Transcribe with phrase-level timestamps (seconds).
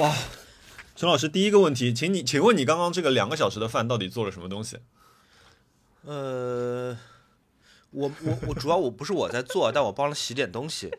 [0.00, 0.16] 哇，
[0.96, 4.78] 陈老师，第一个问题，请你，请问你刚刚这个两个小时的饭到底做了什么东西？
[6.06, 6.96] 呃，
[7.90, 10.90] 我我我主要我不是我在做，但我帮了洗点东西。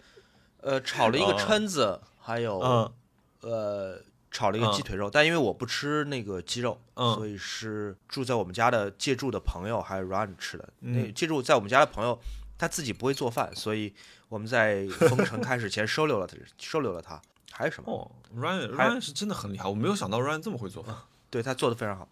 [0.62, 2.94] 呃，炒了一个蛏子，还有嗯
[3.40, 10.70] 呃炒了一个鸡腿肉，但因为我不吃那个鸡肉，嗯所以是住在我们家的借住的朋友还有 Run 吃的。
[10.82, 12.22] 嗯那借住在我们家的朋友，
[12.56, 13.96] 他自己不会做饭，所以
[14.30, 17.20] 我们在封城开始前收留了他， 收留了他。
[17.52, 17.92] 还有什么？
[17.92, 20.96] 哦，Ryan Ryan 是真的很厉害，我没有想到 Ryan 这么会做饭。
[21.30, 22.10] 对他做的非常好。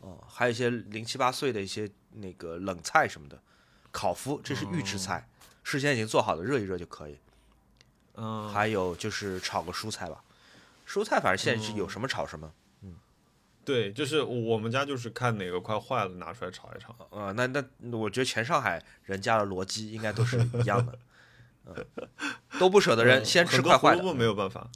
[0.00, 3.40] 哦，还有一些零七八碎的一些那个冷菜什么的，
[3.90, 5.28] 烤麸这是预制菜，
[5.62, 7.18] 事先已经做好的，热一热就可以。
[8.14, 10.22] 嗯，还有就是炒个蔬菜吧，
[10.86, 12.52] 蔬菜反正现在是有什么炒什么。
[12.82, 12.94] 嗯
[13.64, 16.94] 对，就是我们家就是看哪个快坏了拿出来炒一炒。
[17.10, 20.98] 呃，那那我觉得全上海人家的逻辑应该都是一样的，嗯，
[22.58, 24.02] 都不舍得扔，先吃很多快坏的。
[24.02, 24.70] 胡萝卜没有办法，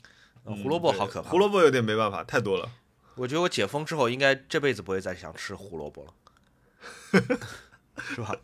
[0.45, 2.71] 嗯胡萝卜好可怕胡萝卜有点没办法，太多了。
[3.17, 6.15] 我觉得我解封之后，应该这辈子不会再想吃胡萝卜了，
[8.03, 8.37] 是吧？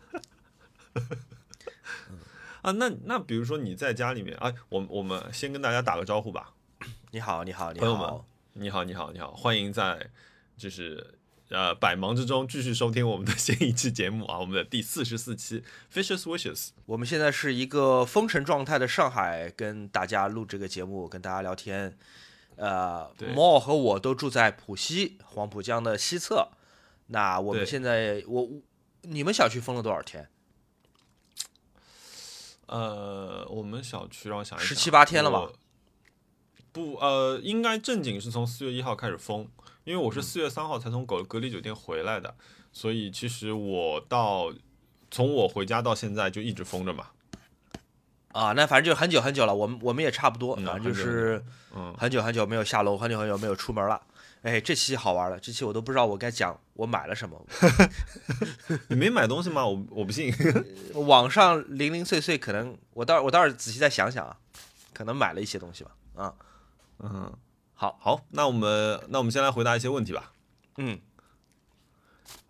[2.61, 6.53] 啊，那那比如说你在家里面啊，我我们先跟大家打个招呼吧。
[7.11, 8.21] 你好，你好，你朋友们。
[8.53, 10.09] 你好，你好，你好，欢迎在
[10.57, 11.16] 就是
[11.49, 16.69] 呃百忙之中继续收听我们的新一期节目啊，我们的第四十四期 Fishes Wishes。
[16.85, 21.97] 我们现在是一个封城状态的上海，跟大家录这个节目，跟大家聊天。
[22.57, 26.49] 呃对，Mo 和我都住在浦西黄浦江的西侧。
[27.07, 28.49] 那我们现在，我
[29.03, 30.27] 你们小区封了多少天？
[32.65, 35.49] 呃，我们小区让我想一想，十七八天了吧？
[36.71, 39.47] 不，呃，应该正经是从四月一号开始封，
[39.87, 42.35] 因为我嗯是四月三号才从隔隔离酒店回来的，
[42.73, 44.53] 所以其实我到
[45.09, 47.07] 从我回家到现在就一直封着嘛。
[48.33, 51.41] 啊，那反正就很久很久了，我们我们也差不多，嗯反正就是
[51.73, 54.01] 嗯，很久很久没有下楼，很久很久没有出门了。
[54.41, 57.41] 哎，这期好玩了，这期我都不知道我该讲我买了什么。
[58.89, 59.65] 你没买东西吗？
[59.65, 60.33] 我我不信。
[60.93, 64.37] 网上零零碎碎，可能我待会儿我待会儿仔细再想想啊，
[64.93, 65.91] 可能买了一些东西吧。
[66.15, 66.33] 啊，
[66.99, 67.33] 嗯，
[67.79, 70.33] 好，好，那我们那我们先来回答一些问题吧。
[70.77, 70.99] 嗯，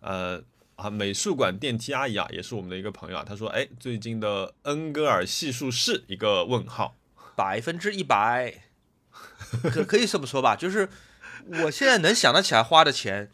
[0.00, 0.42] 呃
[0.76, 6.96] 啊，美术馆电梯阿姨啊，也是我们的一个朋友啊，她说，哎，最近的恩格尔系数是一个问号。
[7.36, 8.62] 百分之一百，
[9.70, 10.88] 可可以这么说吧，就是
[11.44, 13.30] 我现在能想得起来花的钱，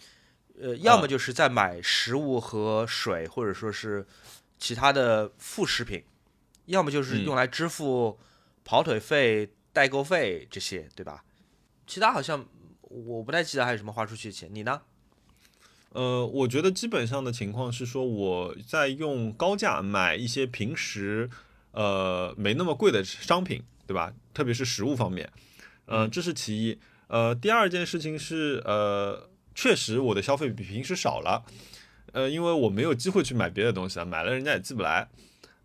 [0.60, 4.04] 呃，要么就是在买食物和水，或者说是
[4.58, 6.02] 其他的副食品，
[6.66, 8.18] 要么就是嗯用来支付
[8.64, 11.22] 跑腿费、代购费这些，对吧？
[11.86, 12.46] 其他好像
[12.82, 14.82] 我不太记得还有什么花出去的钱，你呢？
[15.90, 21.30] 呃，我觉得基本上的情况是说，我在用高价买一些平时
[21.70, 24.12] 呃没那么贵的商品，对吧？
[24.32, 25.30] 特别是食物方面，
[25.86, 26.78] 呃，这是其一。
[27.06, 31.44] 呃，第二件事情是，呃，确实我的消费比平时少了，
[32.12, 35.08] 呃，因为我没有机会去买别的东西啊，买了人家也寄不来，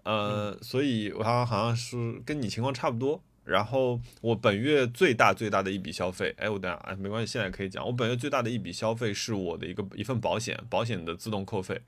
[0.03, 3.23] 呃，所以我好像好像是跟你情况差不多。
[3.49, 7.83] 然后我本月最大最大的一笔消费，哎，我等下哎没关系，现在可以讲。
[7.83, 11.81] 我本月最大的一笔消费是我的一个一份保险，保险的自动扣费，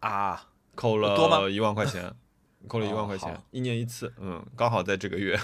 [0.00, 2.14] 啊，扣了一万块钱，
[2.66, 5.38] 扣了一哦万块钱，好一年一次，嗯，刚好在这个月。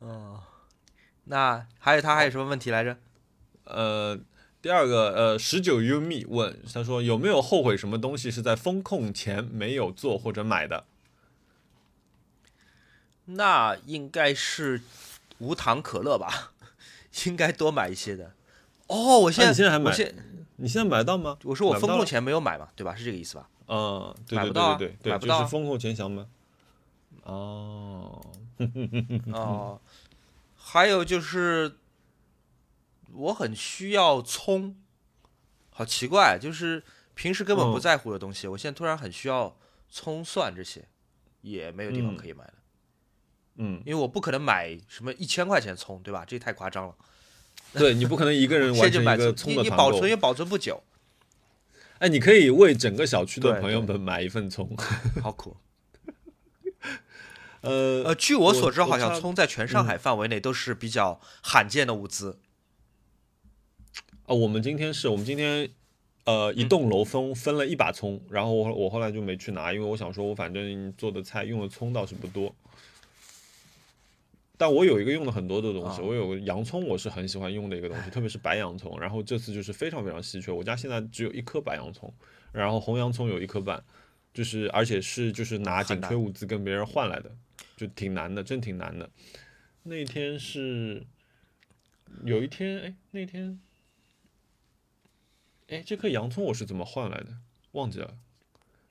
[0.00, 0.40] 嗯，
[1.24, 2.96] 那还有他还有什么问题来着？
[3.64, 4.18] 呃，
[4.62, 10.86] 第二个，呃，十九 U me 问他说有没有后悔什么东西是在风控前没有做或者买的？
[13.26, 14.82] 那应该是
[15.38, 16.52] 无糖可乐吧，
[17.26, 18.32] 应该多买一些的。
[18.88, 20.14] 哦，我现在、啊你现在还买我现
[20.56, 21.38] 你现在买得到吗？
[21.44, 22.94] 我说我风控前没有买嘛，对吧？
[22.94, 23.48] 是这个意思吧？
[23.66, 26.24] 嗯，对对买不到啊对对对对，买不到啊就是风控前想买。
[27.22, 28.20] 哦，
[29.32, 29.80] 哦、
[30.54, 31.76] 还有就是
[33.12, 34.76] 我很需要葱，
[35.70, 36.82] 好奇怪，就是
[37.14, 39.56] 平时根本不嗯在乎的东西，我现在突然很需要
[39.88, 40.86] 葱蒜这些，
[41.40, 42.63] 也没有地方嗯可以买了，嗯，
[43.56, 46.24] 因为我不可能买什么一千块钱葱，对吧？
[46.26, 46.94] 这太夸张了。
[47.72, 50.08] 对你不可能一个人 完成一个葱，的你你保存。
[50.08, 50.82] 也保存不久，
[51.98, 54.76] 哎，你可以为整个小区的朋友们买一份葱。
[55.22, 55.56] 好苦。
[57.62, 62.38] 呃呃，据我所知，好像葱在全上海范围内都是比较罕见的物资。
[64.26, 65.70] 啊，我们今天是我们今天
[66.24, 72.54] 呃嗯一栋楼分分了一把葱，然后我我后来就没去拿，因为我想说我反正做的菜用的葱倒是不多。
[74.56, 78.98] 但我有一个用了很多的东西，啊我有个洋葱，我是很喜欢用的一个东西，特别是白洋葱。
[79.00, 82.12] 然后这次就是非常非常稀缺，我家现在只有一颗白洋葱，
[82.52, 83.82] 然后红洋葱有一颗半，
[84.32, 87.30] 就是而且是就是拿紧缺物资跟别人换来的，
[87.76, 89.10] 就挺难的，真挺难的。
[89.82, 91.04] 那天是
[92.24, 93.60] 有一天，哎，那天，
[95.68, 97.36] 哎，这颗洋葱我是怎么换来的？
[97.72, 98.16] 忘记了。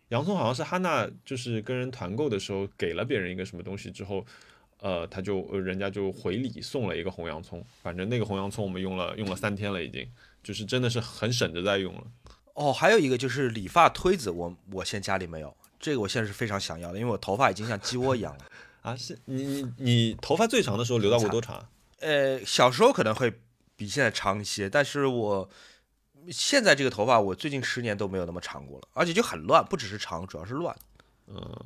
[0.10, 4.24] 洋葱好像是哈娜，就是跟人团购的时候给了别人一个什么东西之后，
[4.84, 7.66] 呃，他就呃人家就回礼送了一个红洋葱。
[7.82, 10.06] 反正那个红洋葱我们用了用了三天了，已经
[10.44, 12.04] 就是真的是很省着在用了。
[12.56, 18.46] 哦，还有一个就是理发推子，我我现在家里没有，这个我现在是非常想要的，因为我头发已经像鸡窝一样了。
[18.82, 21.66] 啊，是你你你头发最长的时候留到过多长？
[22.02, 23.34] 呃，小时候可能会
[23.78, 25.50] 比现在长一些，但是我
[26.30, 30.76] 现在这个头发，我最近十年都没有那么长过了，而且就很乱，不只是长，主要是乱。
[31.28, 31.66] 嗯，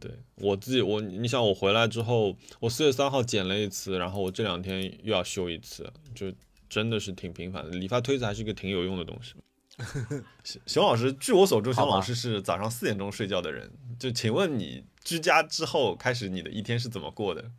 [0.00, 6.32] 对我自己，我你想我回来之后，我四月三号剪了一次，然后我这两天又要修一次，就
[6.68, 7.70] 真的是挺频繁的。
[7.70, 9.34] 理发推子还是一个挺有用的东西。
[10.44, 17.50] 熊熊老师，据我所知，熊老师是早上四点钟睡觉的人，就请问你居家之后开始你的一天是怎么过的？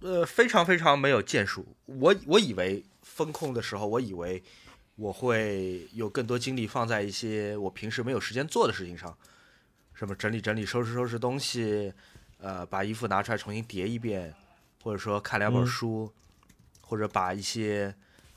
[0.00, 1.76] 呃，非常非常没有建树。
[1.86, 4.42] 我我以为风控的时候，我以为
[4.96, 9.16] 我会有更多精力放在一些我平时没有时间做的事情上，
[9.98, 11.92] 什么整理整理、收拾收拾东西，
[12.38, 14.32] 呃，把衣服拿出来重新叠一遍，
[14.84, 16.12] 或者说看两本书，
[16.80, 17.92] 或者把一些，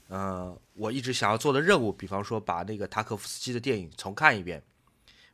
[0.08, 4.64] 呃，我一直想要做的任务，比方说把那个塔可夫斯基的电影重看一遍。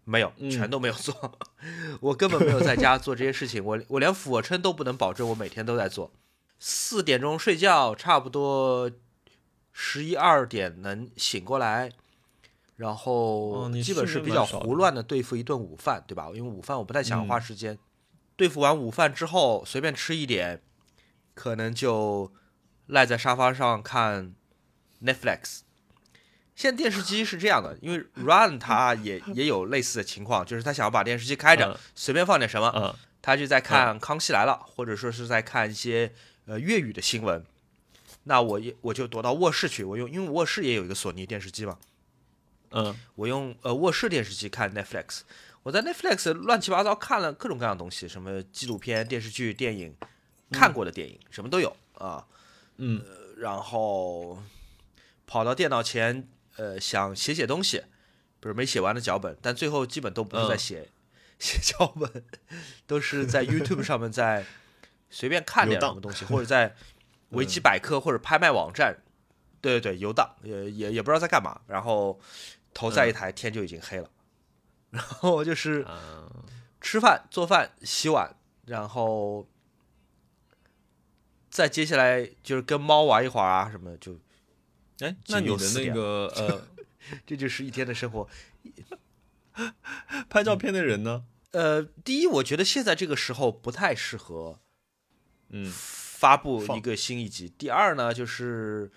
[0.04, 1.40] 没有，全都没有做，
[2.02, 3.64] 我根本没有在家做这些事情。
[3.64, 6.12] 我我连俯卧撑都不能保证我每天都在做。
[6.60, 8.92] 四点钟睡觉，差不多
[9.72, 11.92] 十一二点能醒过来，
[12.78, 16.30] 然后基本是比较胡乱的对付一顿午饭，对吧？
[16.34, 17.78] 因为午饭我不太想花时间。
[18.36, 20.62] 对付完午饭之后，随便吃一点，
[21.34, 22.32] 可能就
[22.86, 24.36] 赖在沙发上看
[25.04, 25.62] Netflix。
[26.56, 36.14] 现在电视机是这样的，因为 Run 他也 也有类似的情况，就是他想要把电视机开着，随便放点什么，他就在看《康熙来了》，或者说是在看一些
[36.46, 37.44] 呃粤语的新闻。
[38.26, 41.78] 那我也我就躲到卧室去，我用因为卧室也有一个索尼电视机嘛，
[42.72, 45.22] 嗯，我用呃卧室电视机看 Netflix。
[45.64, 49.96] 我在 Netflix 乱七八糟看了各种各样的东西，什么纪录片、电视剧、电影，
[50.52, 52.26] 看过的电影什么都有啊，
[52.78, 53.04] 嗯，
[53.38, 54.42] 然后
[55.26, 56.28] 跑到电脑前。
[56.60, 57.84] 呃，想写写东西，
[58.40, 60.90] 不是没写完的脚本，但最后基本都不是在写
[61.38, 62.24] 写脚本，
[62.88, 64.44] 都是在 YouTube 上面在
[65.12, 66.76] 随便看点什么东西，或者在
[67.30, 68.98] 维基百科或者拍卖网站，
[69.62, 72.20] 对对对，游荡也也也不知道在干嘛，然后
[72.78, 74.08] 头再一抬，天就已经黑了，
[74.92, 75.84] 然后就是
[76.80, 78.36] 吃饭、做饭、洗碗，
[78.68, 79.50] 然后
[81.50, 84.20] 再接下来就是跟猫玩一会儿啊什么就。
[85.00, 86.68] 哎，那你的那个呃，
[87.26, 88.30] 这就是一天的生活。
[90.30, 91.26] 拍照片的人呢？
[91.54, 94.60] 呃，第一，我觉得现在这个时候不太适合，
[95.50, 97.52] 嗯，发布一个新一集。
[97.58, 98.92] 第二呢，就是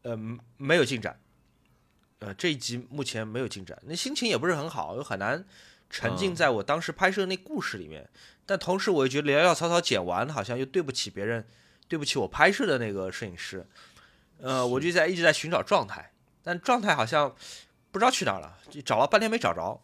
[0.00, 0.18] 呃，
[0.56, 1.20] 没有进展。
[2.22, 5.44] 呃，这一集目前没有进展，那心情也不是很好，又很难
[5.90, 8.08] 沉浸在我当时拍摄那故事里面。
[8.46, 11.44] 但同时，我又觉得潦潦草草剪完，好像又对不起别人，
[11.88, 13.66] 对不起我拍摄的那个摄影师。
[14.40, 16.12] 呃，我就在一直在寻找状态，
[16.44, 17.34] 但状态好像
[17.90, 19.80] 不知道去哪儿了，就找了半天没找着，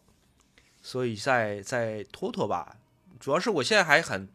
[0.81, 2.77] 所以再再拖拖吧。
[3.19, 4.29] 主要是我现在还很，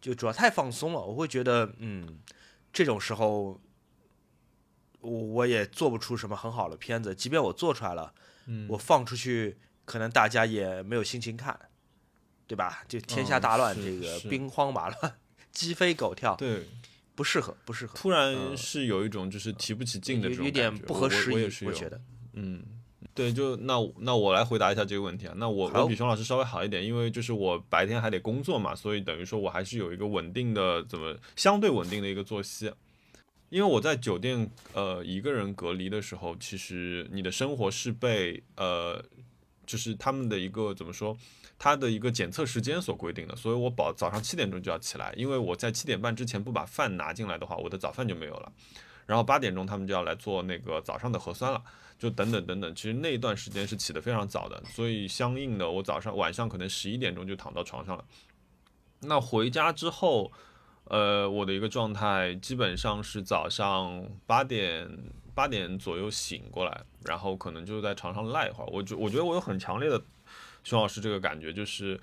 [0.00, 2.18] 就主要太放松了，我会觉得，嗯，
[2.72, 3.60] 这种时候
[5.00, 8.12] 我我也做不出什么很好的片子，即便我做出来了，
[8.46, 11.58] 嗯，我放出去可能大家也没有心情看，
[12.46, 12.82] 对吧？
[12.88, 15.18] 就天下大乱，这个兵荒马乱，
[15.52, 16.66] 鸡飞狗跳，对。
[17.12, 17.98] 不适合，不适合。
[17.98, 22.00] 突然是有一种就是提不起劲的这种有点不合时宜，我觉得。
[22.32, 22.64] 嗯，
[23.12, 25.34] 对，就那那我来回答一下这个问题啊。
[25.36, 32.72] 那我我比熊老师稍微好一点，因为就是我白天还得工作嘛，所以等于说我还是有一个稳定的怎么相对稳定的一个作息。
[33.50, 39.04] 因为我在酒店呃一个人隔离的时候，其实你的生活是被呃
[39.66, 41.16] 就是他们的一个怎么说？
[41.58, 48.50] 它的一个检测时间所规定的，所以我保早上七点钟就要起来，因为我在七点半之前不把饭拿进来的话，我的早饭就没有了。
[49.04, 51.62] 然后八点钟他们就要来做那个早上的核酸了，
[51.98, 52.74] 就等等等等。
[52.74, 58.04] 其实那一段时间是起得非常早的，所以相应的我早上晚上可能十一点钟就躺到床上了。
[59.00, 60.32] 那回家之后，
[60.90, 64.90] 呃，我的一个状态基本上是早上八点
[65.36, 68.66] 八点左右醒过来，然后可能就在床上赖一会儿。
[68.72, 70.02] 我觉我觉得我有很强烈的。
[70.64, 71.98] 熊老师这个感觉就是，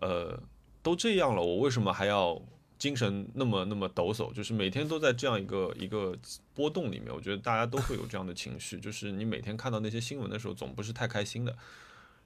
[0.00, 0.36] 呃，
[0.82, 2.40] 都这样了，我为什么还要
[2.78, 4.32] 精神那么那么抖擞？
[4.32, 6.16] 就是每天都在这样一个一个
[6.54, 8.80] 波动里面，我觉得大家都会有这样的情绪。
[8.80, 11.54] 就是你每天看到那些新闻的时候，总不是太开心的。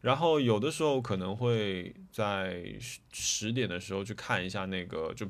[0.00, 2.64] 然后有的时候可能会在
[3.12, 5.26] 十点的时候去看一下那个，就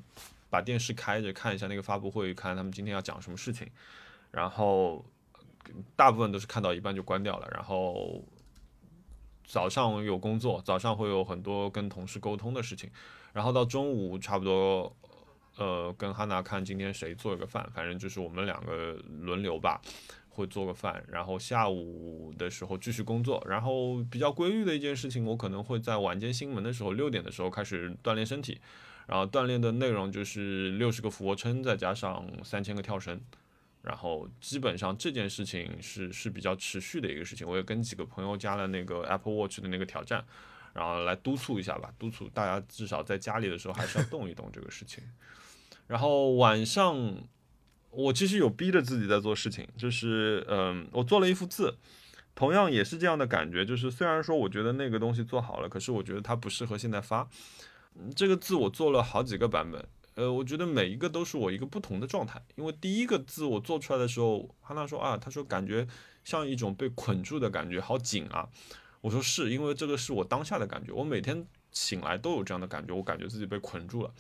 [0.51, 3.69] 把电视开着看一下那个发布会，看他们今天要讲什么事情，
[4.31, 5.05] 然后
[5.97, 8.25] 大部分都是看到一半就关掉了，然后
[9.45, 12.91] 早上有工作，早上会有很多跟同事沟通的事情，
[13.33, 14.95] 然后到中午差不多。
[15.57, 19.81] 呃，跟哈娜看今天谁做一个饭，反正就是我们两个轮流吧，
[20.29, 21.05] 会做个饭。
[21.09, 23.45] 然后下午的时候继续工作。
[23.45, 28.61] 然后比较规律的一件事情，我可能会在晚间新闻的时候六点的时候开始锻炼身体。
[29.09, 33.21] 然后锻炼的内容就是六十个俯卧撑，再加上三千个跳绳。
[33.81, 37.49] 然后基本上这件事情是是比较持续的一个事情。
[37.49, 40.23] 我也跟几个朋友加了那个 Apple Watch 的那个挑战，
[40.75, 45.03] 然后来督促一下吧，督促大家至少在家里的时候还是要动一动这个事情。
[45.87, 47.23] 然后晚上，
[47.91, 51.77] 我其实有逼着自己在做事情，就是嗯，我做了一幅字，
[52.35, 57.27] 同样也是这样的感觉，就是虽然说我觉得那个东西做好了，可是我觉得它不适合现在发。
[58.15, 62.43] 这个字我做了好几个版本，呃，我觉得每一个都是我一个不同的状态。
[62.57, 65.87] 因为第一个字我做出来的时候，哈娜说啊，他说感觉
[66.25, 68.49] 像一种被捆住的感觉，好紧啊。
[69.01, 74.13] 我说是因为这个是我当下的感觉，我每天醒来都有这样的感觉，我感觉自己被捆住了，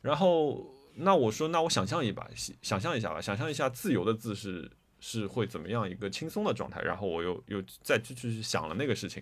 [0.00, 0.72] 然后。
[0.96, 2.24] 那我说，那我想象一把，
[2.62, 9.20] 想象一下吧，想象一下自由的字是是会怎么样一个轻松的状态，然后我又又再继续想了那个事情，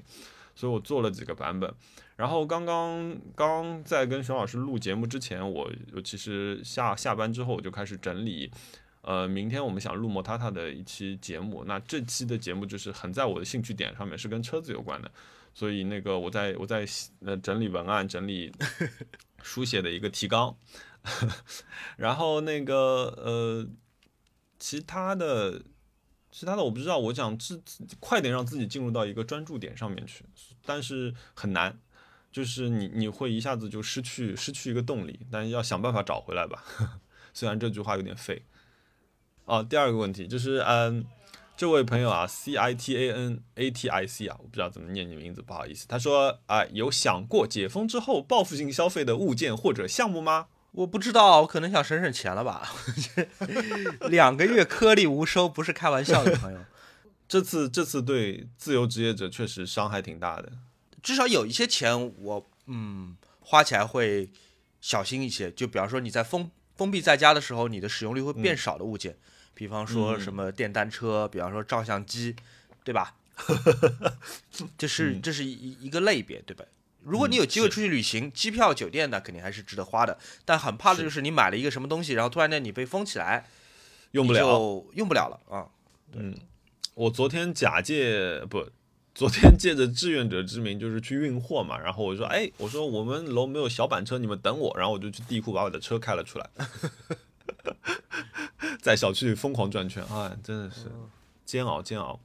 [0.55, 1.73] 所以我做了几个版本。
[2.17, 8.51] 然后刚刚刚在跟熊老师录节目之前，我我其实下下班之后我就开始整理，
[9.01, 15.11] 呃，明天我们想录摩塔塔的一期节目，那这期的节目就是很在我的兴趣点上面，是跟车子有关的，
[15.53, 16.87] 所以那个我在我在
[17.25, 18.53] 呃整理文案，整理
[19.43, 20.57] 书写的一个提纲。
[21.97, 23.67] 然后那个呃，
[24.61, 25.61] 其他的，
[26.33, 26.99] 其他的我不知道。
[26.99, 27.63] 我想自
[28.01, 30.25] 快点让自己进入到一个专注点上面去，
[30.65, 31.79] 但是很难，
[32.33, 36.65] 就是你你会一下子就失去失去一个动力，但要想办法找回来吧。
[37.35, 38.45] 虽然这句话有点废。
[39.45, 41.05] 哦，第二个问题就是，嗯，
[41.57, 45.87] 这位朋友啊，C I T A N A T I C 啊，我不知道怎么念你名字，不好意思。
[45.89, 50.47] 他说啊，有想过解封之后报复性消费的物件或者项目吗？
[50.73, 52.73] 我不知道，我可能想省省钱了吧。
[54.09, 56.61] 两个月颗粒无收，不是开玩笑的，朋友。
[57.29, 60.53] 这次这次对自由职业者确实伤害挺大的。
[61.03, 64.31] 至少有一些钱，我嗯花起来会
[64.81, 65.51] 小心一些。
[65.51, 69.17] 就比方说你在封封闭在家的时候，你的使用率会变少的物件，
[69.55, 72.37] 比方说什么电单车，比方说照相机，
[72.85, 73.15] 对吧？
[74.79, 76.65] 这是这是一一个类别，对吧？
[77.05, 80.19] 如果你有机会出去旅行，机票、酒店呢，肯定还是值得花的。
[80.45, 83.49] 但很怕的就是你买了一个什么东西，然后突然间你被封起来，
[84.13, 85.67] 用不了，用不了了啊。
[86.13, 86.37] 嗯，
[86.95, 88.65] 我昨天假借不，
[89.15, 91.79] 昨天借着志愿者之名，就是去运货嘛。
[91.79, 94.73] 然后我说，哎，我说我们楼没有小板车，你们等我。
[94.77, 96.51] 然后我就去地库把我的车开了出来，
[98.81, 100.91] 在小区里疯狂转圈，哎，真的是
[101.45, 102.21] 煎熬煎熬。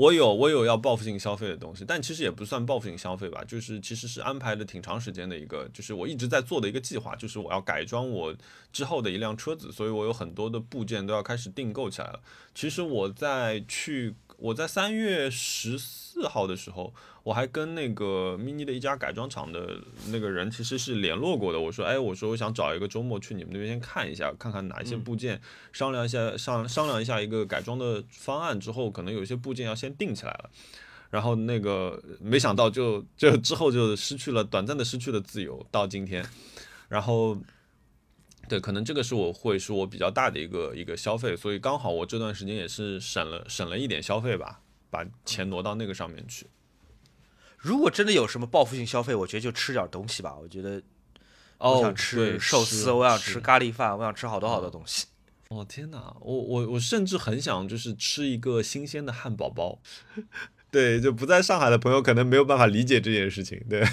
[0.00, 8.34] 我有我有要报复性消费的东西，但其实也不算报复性消费吧，就是其实是安排了挺长时间的一个，就是我一直在做的一个计划，就是我要改装我
[8.72, 12.20] 之后的一辆车子，所以我有很多的部件都要开始订购起来了。
[12.54, 14.14] 其实我在去。
[14.42, 21.60] 我在三月十四号的时候，我还跟那个 mini 的一家改装厂的那个人其实是联络过的。
[21.60, 25.40] 我说，哎，我说我想找一个周末去你们那边先看一下，看看哪一些部件，
[25.72, 30.50] 商量一下商商量一下一个改装的方案之后，可能有些部件要先定起来了。
[31.10, 36.24] 然后那个没想到就就之后就失去了短暂的失去了自由，到今天，
[36.88, 37.38] 然后。
[38.48, 44.60] 对，可能这个是我会是我比较大的一个一个消费，所以刚好我这段时间也是省了省了一点消费吧，
[44.90, 46.48] 把钱挪到那个上面去。
[47.60, 50.34] 如果真的有什么报复性消费，我觉得就吃点东西吧。
[50.34, 50.82] 我觉得，
[51.58, 55.06] 我想吃寿司，我想吃咖喱饭，我想吃好多好多东西。
[55.48, 59.78] 哦天哪，我我我甚至很想就是吃一个新鲜的汉堡包。
[60.70, 63.60] 对，就不在上海的朋友可能没有办法理解这件事情。
[63.68, 63.84] 对。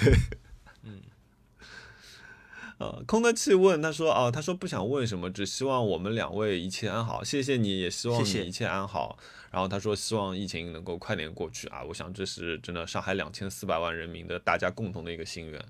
[2.78, 7.24] 呃，空的气问他说哦，他说不想问什么，只希望我们两位一切安好。
[7.24, 9.18] 谢谢你也希望你一切安好。
[9.50, 15.64] 然后他说希望疫情能够快点过去啊，我想这是真的上海两千四百万人民的大家共同的一个心愿。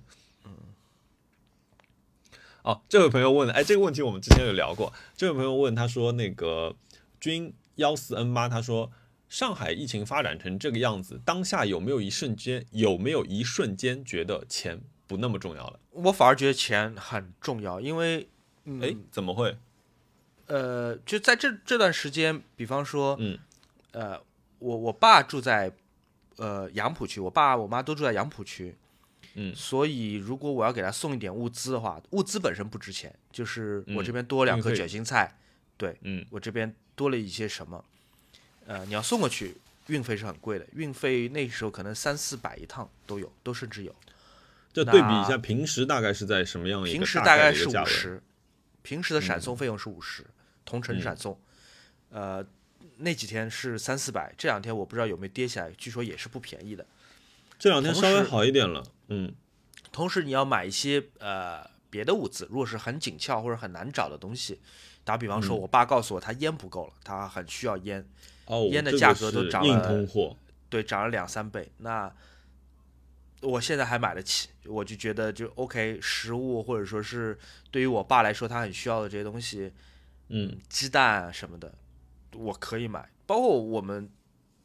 [0.44, 0.52] 嗯。
[2.62, 4.92] 哦，这位朋友问，哎，这个问题我们之前有聊过。
[5.16, 6.76] 这位朋友问他说那个
[7.20, 8.90] 军幺四 N 八，他说
[9.28, 14.80] 上海疫情发展成这个样子，当下有没有一瞬间有没有一瞬间觉得钱？
[15.06, 18.28] 不那么重要了，我反而觉得钱很重要，因为，
[18.82, 19.56] 哎，怎么会？
[20.48, 23.38] 呃，就在这这段时间，比方说，嗯，
[23.98, 24.20] 呃，
[24.60, 25.72] 我我爸住在
[26.36, 28.76] 呃杨浦区，我爸我妈都住在杨浦区，
[29.34, 35.36] 嗯所以如果我要给他送一点物资的话，物资本身不值钱，就是我这边多两颗卷心菜，
[36.02, 37.84] 嗯我这边多了一些什么，
[38.66, 39.56] 呃，你要送过去，
[39.88, 43.92] 运费是很贵的，运费那时候可能三四百一趟都有，都甚至有。
[44.72, 47.66] 就对比一下，平时大概是在什么样一个平时大大概是？
[47.66, 48.22] 五十，
[48.82, 50.24] 平时的闪送费用是五十、
[50.64, 51.36] 同城闪送，
[52.10, 52.46] 呃，
[52.98, 56.84] 那几天是三四百，这两天我不知道有没有跌下来，据说也是不便宜的。
[57.58, 59.32] 这两天稍微好一点了，嗯
[59.90, 64.60] 同时你要买一些呃别的物资，如果是很紧俏或者很难找的东西，
[65.02, 68.06] 打比方说，我爸告诉我他烟不够了，他很需要烟，
[68.44, 70.36] 哦，烟的价格都涨了通货，
[70.68, 71.72] 对，涨了两三倍。
[71.78, 72.12] 那
[73.40, 77.38] 我现在还买得起，我就觉得就 OK，食物或者说是
[77.70, 79.72] 对于我爸来说他很需要的这些东西，
[80.28, 81.72] 嗯鸡蛋啊什么的，
[82.38, 83.10] 我可以买。
[83.26, 84.10] 包括我们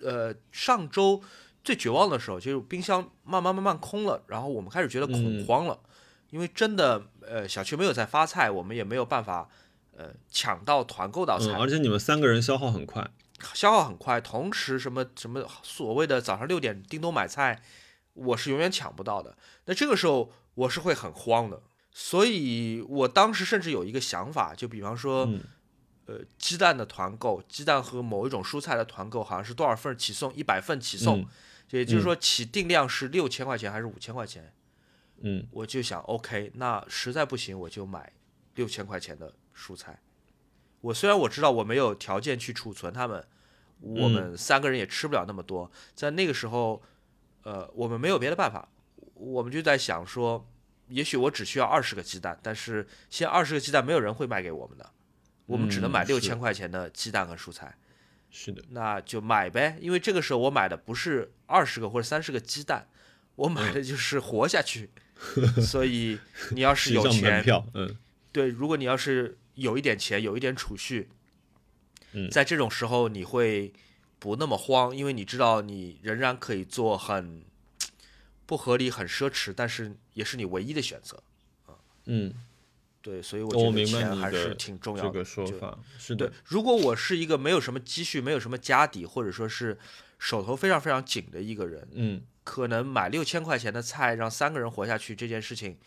[0.02, 1.22] 呃上周
[1.64, 5.46] 最绝望的时候，就是冰箱慢慢慢慢空了，然后我们开始觉得恐嗯。
[5.46, 5.80] 慌了，
[6.30, 9.50] 因为真的呃小区没有在发菜，我们也没有办法
[9.96, 13.10] 呃抢到团购到菜，嗯，而且你们三个人消耗很快，
[13.54, 17.62] 消耗很快，同时什么什么所谓的早上六点叮咚买菜，
[18.14, 19.38] 我是永远抢不到的。
[19.66, 21.62] 那这个时候我是会很慌的，
[21.92, 25.42] 所以我当时甚至有一个想法，就比方说，嗯
[26.06, 30.34] 呃，鸡蛋的团购，鸡蛋和某一种蔬菜的团购，好像是多少份起送？
[30.34, 31.28] 一百份起送，嗯
[31.72, 34.54] 也就是说起定量是六千块钱还是五千块钱？
[35.22, 38.12] 嗯我就想，OK，那实在不行我就买
[38.56, 40.00] 六千块钱的蔬菜。
[40.82, 43.26] 我虽然我知道我没有条件去储存它们，
[43.80, 46.84] 我们三个人也吃不了那么多，在那个时候，
[47.44, 48.68] 呃，我们没有别的办法，
[49.14, 50.46] 我们就在想说，
[50.90, 54.92] 也许我只需要二十个鸡蛋，但是现在二十个鸡蛋没有人会卖给我们的，
[55.46, 57.78] 我们只能买六千块钱的鸡蛋和蔬菜。
[58.32, 62.88] 是的，那就买呗，因为这个时候我买的不是二十个或者三十个鸡蛋，
[63.36, 64.90] 我买嗯的就是活下去。
[65.62, 66.20] 所以
[66.52, 67.96] 你要是有钱，票，嗯
[68.32, 71.10] 对，如果你要是有一点钱，有一点储蓄，
[72.14, 73.72] 嗯在这种时候你会
[74.20, 77.46] 不那么慌，因为你知道你仍然可以做很
[78.46, 81.22] 不合理、很奢侈，但是也是你唯一的选择。
[82.06, 82.34] 嗯，
[83.04, 85.10] 对，所以我我觉得钱还是挺重要的。
[85.10, 89.78] 这个说法是对，，如果我是一个没有什么积蓄、没有什么家底，或者说是
[90.18, 95.78] 手头非常非常紧的一个人，嗯，可能买六千块钱的菜让三个人活下去这件事情，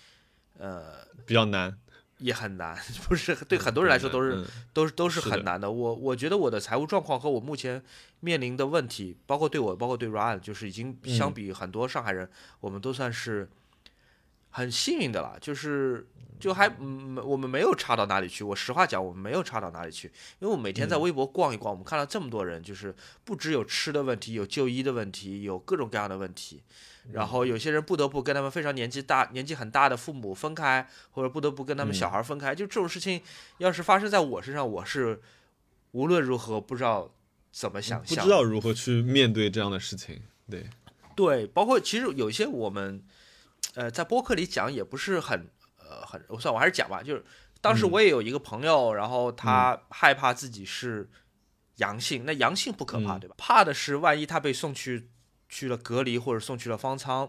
[0.58, 1.78] 呃，比较难，
[2.18, 2.76] 也很难，
[3.08, 5.70] 不是对很多人来说都是、嗯都是都是很难的。
[5.70, 7.82] 我我觉得我的财务状况和我目前
[8.20, 12.28] 面临的问题，包括对我，包括对 Ryan，就是已经嗯相比很多上海人，
[12.60, 13.48] 我们都算是
[14.56, 16.06] 很幸运的了，就是。
[16.38, 18.44] 就还嗯，我们没有差到哪里去。
[18.44, 20.06] 我实话讲，我们没有差到哪里去，
[20.38, 26.62] 因为我每天嗯在微博逛一逛，我们看到这么多人，就是不只有吃的问题，有就医的问题，有各种各样的问题。
[27.06, 32.54] 嗯然后有些人不得不跟他们非常年纪大、年纪很大的父母分开，或者不得不跟他们嗯小孩分开。
[32.54, 33.22] 就这种事情，
[33.56, 35.22] 要是发生在我身上，我是
[35.92, 37.10] 无论如何不知道
[37.50, 38.14] 怎么想象。
[38.14, 40.68] 不知道如何去面对这样的事情，对，
[41.16, 43.02] 对，包括其实有一些我们，
[43.74, 47.24] 呃，在播客里讲也不是很，呃，很，我算我还是讲吧，就是
[47.60, 51.10] 当时嗯我也有一个朋友，然后他害怕自己是
[51.76, 53.34] 阳性，那阳性不可怕，嗯对吧？
[53.38, 55.10] 怕的是万一他被送去
[55.48, 57.28] 去了隔离或者送去了方舱，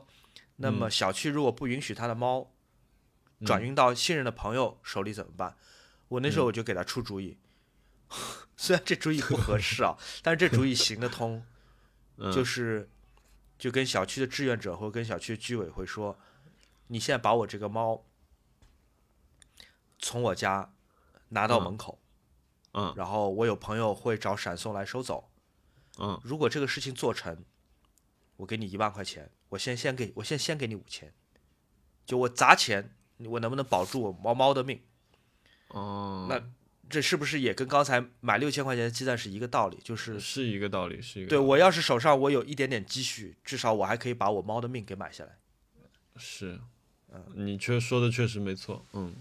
[0.58, 2.54] 那么小区如果不允许他的猫
[3.46, 5.56] 转运到信任的朋友手里怎么办？
[6.08, 7.38] 我那时候我就给他出主意，
[8.56, 11.44] 虽然这主意不合适啊， 但是这主意行得通。
[12.20, 12.90] 嗯就是
[13.58, 16.18] 就跟小区的志愿者或者跟小区居委会说，
[16.88, 18.04] 你现在把我这个猫
[20.00, 20.74] 从我家
[21.30, 22.00] 拿到嗯门口，
[22.74, 25.30] 嗯然后我有朋友会找闪送来收走。
[26.00, 27.44] 嗯如果这个事情做成，
[28.36, 31.12] 我给你一万块钱，我先先给我先先给你五千，
[32.06, 34.82] 就我砸钱，我能不能保住我猫猫的命？
[35.70, 36.40] 哦，那
[36.90, 39.78] 这是不是也跟刚才买六千块钱的鸡蛋是一个道理？
[39.84, 45.38] 就是是一个道理，是一个对我要是手上我有一点点积蓄，至少我还可以把我猫的命给买下来。
[46.18, 46.60] 是，
[47.14, 49.14] 嗯你确说的确实没错，嗯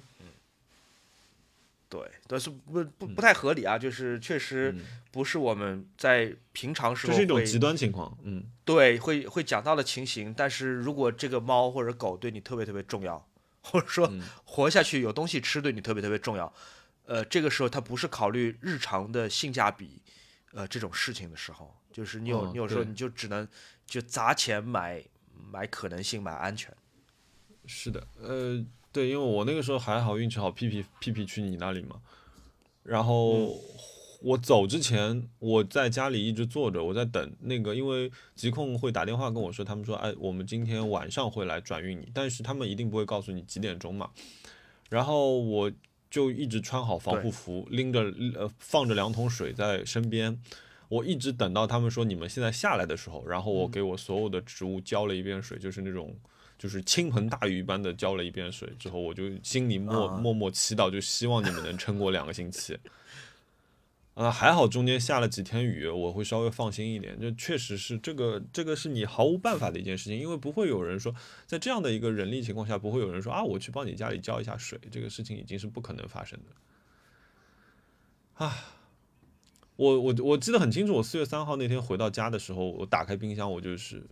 [1.89, 10.35] 对，但是不不不太合理啊，就是确实嗯，不是我们在平常时候会这是一种极端情况，嗯对会会讲到的情形。
[10.37, 13.25] 但是如果这个猫或者狗对你特别特别重要，
[13.63, 16.53] 或者说嗯活下去有东西吃对你特别特别重要，
[17.07, 20.03] 呃，这个时候他不是考虑日常的性价比，
[20.53, 23.47] 呃，这种事情的时候，就是你有、嗯你有时候你就只能
[23.87, 25.03] 就砸钱买
[25.51, 26.75] 买可能性买安全。
[27.65, 32.01] 是的，呃，对，因为我那个时候还好，运气好，屁屁屁屁去你那里嘛，
[32.83, 33.57] 然后
[34.21, 44.11] 我走之前，我在家里一直坐着，我在等那个，因为疾控会打电话跟我说，他们说，哎，我们今天晚上会来转运你，但是他们一定不会告诉你几点钟嘛。
[44.89, 45.71] 然后我
[46.11, 48.01] 就一直穿好防护服，拎着
[48.35, 50.39] 呃放着两桶水在身边，
[50.89, 56.17] 我一直等到他们说你们现在下来的时候，然后我给我所有的植物浇了一遍水，就是那种
[56.59, 62.79] 就是倾盆大雨一般的浇了一遍水之后，我就心里默默默祈祷，就希望你们能撑过两个星期。
[64.17, 67.21] 啊，还好中间下了几天雨，我会稍微放心一点。
[67.21, 71.15] 就确实是这个，这个是你毫无办法的一件事情，因为不会有人说，
[71.47, 78.45] 在这样的一个人力情况下，不会有人说啊，我去帮你家里浇一下水，这个事情已经是不可能发生的。
[78.47, 78.57] 啊，
[79.77, 84.03] 我我我记得很清楚，我四月三号那天回到家的时候，我打开冰箱，我就是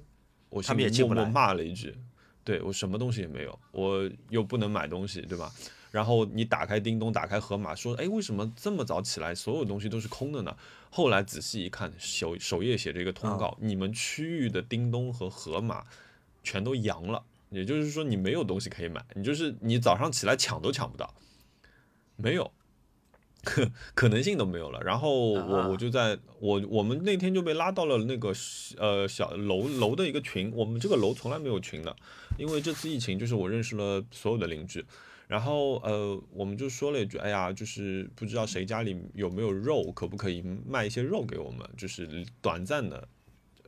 [0.50, 1.96] 我心里默默骂了一句，
[2.44, 5.50] 对我什么东西也没有，我又不能买东西，对吧？
[5.94, 10.56] 然后你打开叮咚，打开盒马，说：“哎，为什么这么早起来，所有东西都是空的呢？”
[10.90, 15.84] 后来仔细一看，首首页写着一个通告：你们区域的叮咚和盒马
[16.42, 21.14] 全都阳了，也就是说你没有东西可以买，你就是你早上起来抢都抢不到，
[22.16, 22.50] 没有，
[23.44, 24.80] 可可能性都没有了。
[24.82, 28.34] 然后我我就在我我们那天就被拉到了那个
[28.78, 31.94] 呃小楼楼的一个群，我们这个楼从来没有群的，
[32.36, 34.84] 因为这次疫情，就是我认识了所有的邻居。
[35.26, 43.08] 然后呃，我们就说了一句，哎呀，就是不知道谁家里有没有肉，可不可以卖一些肉给我们，就是短暂的。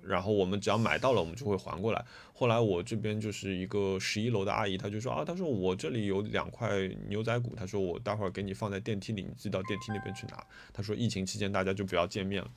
[0.03, 2.05] 然后我们只要买到了，我们就会还过来。
[2.33, 10.47] 后来我这边就是一个十一楼的阿姨，她就说啊，她说我这里有两块牛仔骨，她说我待会儿给你放在电梯里，你自己到电梯那边去拿。
[10.73, 12.51] 她说疫情期间大家就不要见面了，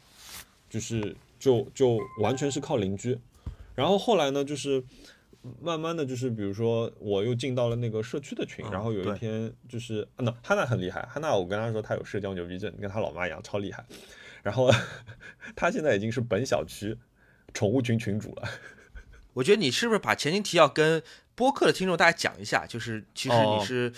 [0.69, 3.17] 就是就就完全是靠邻居。
[3.73, 4.83] 然后后来呢，就是。
[5.61, 13.85] 慢慢的就是，比如说，我又进到了那个社区的群，然后有一天就是，那汉娜很厉害，汉娜我跟她说她有社交牛逼症，跟她老妈一样超厉害，
[14.43, 14.69] 然后
[15.55, 16.97] 她现在已经是本小区
[17.53, 18.49] 宠物群群主了。
[19.33, 21.01] 我觉得你是不是把前情提要跟
[21.35, 22.65] 播客的听众大家讲一下？
[22.67, 23.93] 就是其实你是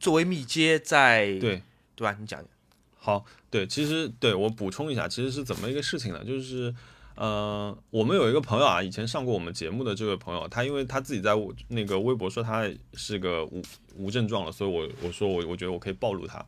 [0.00, 1.62] 作为密接在对
[1.94, 2.16] 对吧？
[2.18, 2.48] 你讲讲。
[2.96, 6.24] 好，对，其实对我补充一下，其实是怎么一个事情呢？
[6.24, 6.74] 就是。
[7.18, 11.32] 呃，我们有一个朋友啊，以前上过我们节目的这位朋友，他因为他自己在
[11.66, 13.60] 那个微博说他是个无
[13.96, 16.46] 无症状了，所以我我说我我觉得我可以暴露他。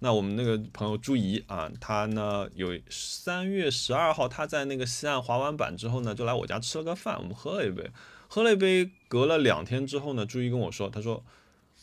[0.00, 7.90] 那我们那个朋友朱怡啊，他呢有三月十二号他在那个西岸滑完板之后呢，就来我家吃了个饭，我们喝了一杯，
[8.28, 11.24] 喝了一杯，隔了两天之后呢，朱怡跟我说，他说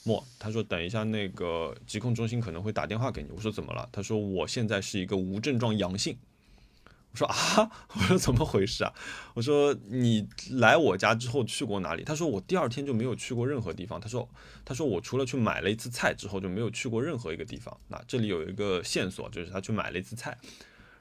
[0.03, 3.89] 莫，他说等一下那个疾控中心可能会打电话给你，我说怎么了？
[3.91, 6.15] 他说我现在是一个无症状阳性。
[7.11, 8.93] 我说啊，我说怎么回事啊？
[9.33, 12.03] 我说你来我家之后去过哪里？
[12.03, 13.99] 他说我第二天就没有去过任何地方。
[13.99, 14.29] 他说，
[14.63, 17.75] 他说我除了去买了一次菜之后就没有去过任何一个地方。
[17.87, 20.37] 那这里有一个线索，就是他去买了一次菜。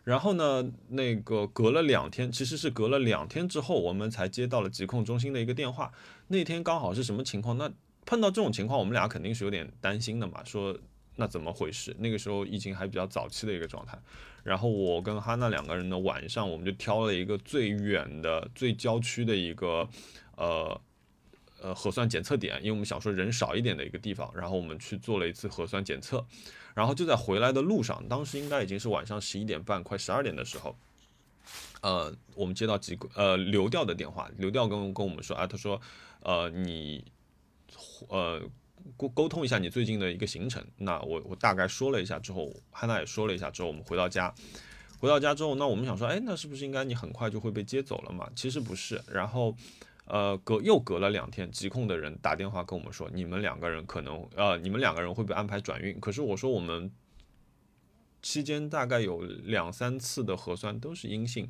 [0.05, 5.92] 然后呢，那个隔了两天，其实是隔了两天之后，我们才接到了疾控中心的一个电话。
[6.29, 7.59] 那天刚好是什么情况？
[7.59, 7.71] 那
[8.07, 10.45] 碰到这种情况，我们俩肯定是有点担心的嘛。
[10.45, 10.79] 说
[11.16, 11.95] 那怎么回事？
[11.99, 13.99] 那个时候疫情还比较早期的一个状态。
[14.47, 19.89] 然后我跟哈娜两个人呢，晚上我们就挑了一个最远的、最郊区的一个，
[20.37, 20.81] 呃，
[21.61, 24.33] 呃核酸检测点，因为我们想说人少一点的一个地方。
[24.37, 26.25] 然后我们去做了一次核酸检测，
[26.77, 30.77] 然后就在回来的路上，当时应该已经是晚上十一点半，快十二点的时候，
[31.81, 35.81] 呃，我们接到几个呃流调的电话，流调跟跟我们说啊，他说，
[36.21, 37.05] 呃，你，
[38.07, 38.41] 呃。
[38.96, 44.35] 沟沟通一下你最近的一个行程，那我我大概说了一下之后，汉娜也说了一下之后，我们回到家，
[44.99, 48.31] 回到家之后，那我们想说，哎，那是不是应该你很快就会被接走了嘛？
[48.35, 49.55] 其实不是，然后，
[50.07, 55.99] 呃，隔又隔了两天，疾控的人打电话跟我们说，你们两个人可能，呃，你们两个人会被安排转运。
[56.01, 56.90] 可是我说我们
[58.22, 61.49] 期间大概有两三次的核酸都是阴性，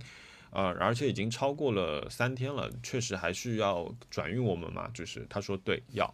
[0.51, 4.89] 呃，而且已经超过了三天了，确实还需要转运我们嘛？
[4.95, 6.13] 就是他说对要。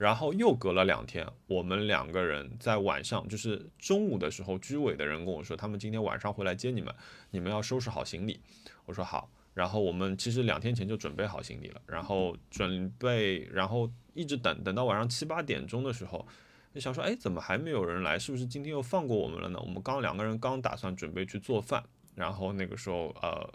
[0.00, 6.94] 然后又隔了两天，我们两个人在晚上，就是中午的时候，居委的人跟我说，他们今天晚上会来接你们，
[7.30, 8.40] 你们要收拾好行李。
[8.86, 9.30] 我说好。
[9.52, 16.26] 然后我们其实两天前就准备好行李了，然后准备，然后一直等等到晚上七八点钟的时候，
[16.72, 18.18] 就想说，哎，怎么还没有人来？
[18.18, 19.60] 是不是今天又放过我们了呢？
[19.60, 21.84] 我们刚两个人刚打算准备去做饭，
[22.14, 23.46] 然后那个时候，呃。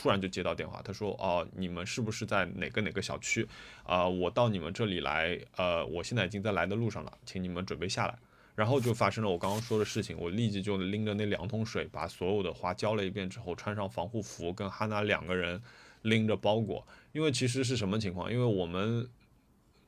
[0.00, 3.44] 突然就接到电话，他说：“哦，你们是不是在哪个哪个小区？
[3.82, 8.16] 啊，我到你们这里来，呃，我现在已经在来的路上了，请你们准备下来。”
[8.54, 15.60] 然后就发生了我刚刚说的事情，我立即就拎着那两桶水，把所有的花浇了一遍之后，穿上防护服，跟哈娜两个人
[16.02, 16.86] 拎着包裹。
[17.12, 18.32] 因为其实是什么情况？
[18.32, 19.08] 因为我们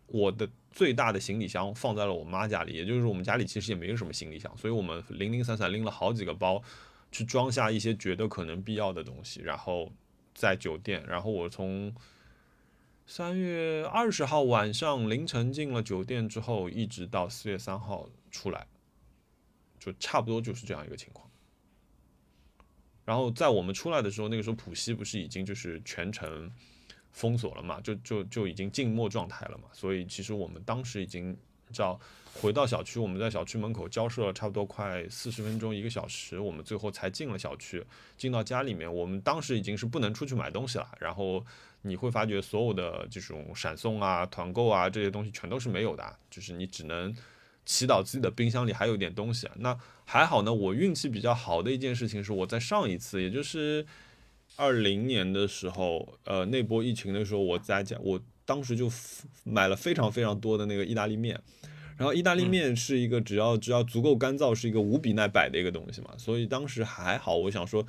[0.07, 6.63] 我的最大的行李箱放在了我妈家里，也就是我们家里其实也没有什么行李箱，所以我们零零散散拎了好几个包，
[7.13, 9.93] 去装下一些觉得可能必要的东西，然后
[10.35, 11.95] 在酒店，然后我从
[13.07, 18.67] 三月二十号晚上凌晨进了酒店之后，一直到四月三号出来，
[19.79, 21.29] 就差不多就是这样一个情况。
[23.05, 26.49] 然后在我们出来的时候，那个时候浦西不是已经就是全程
[27.11, 29.65] 封锁了嘛，就就就已经静默状态了嘛。
[29.73, 31.37] 所以其实我们当时已经
[31.73, 31.99] 知道
[32.35, 37.85] 回到小区，我们在小区门口交涉了差不多快四十分钟一个小时，我们最后才进了小区，
[38.17, 38.93] 进到家里面。
[38.93, 40.89] 我们当时已经是不能出去买东西了。
[40.99, 41.45] 然后
[41.83, 47.15] 你会发觉所有的这种闪送啊、团购啊这些东西全都是没有的，就是你只能。
[47.67, 50.53] 祈祷自己的冰箱里还有点东西，那还好呢。
[50.53, 53.87] 我运气比较好的一件事情是，我在上一次，也就是
[54.57, 58.91] 二零年的时候，呃，那波疫情的时候，我在家，我当时就
[59.45, 61.41] 买了非常非常多的那个意大利面。
[62.01, 66.15] 然后意大利面是一个只要只要足够干燥，是一个无比耐摆的一个东西嘛。
[66.17, 67.87] 所以当时还好，我想说，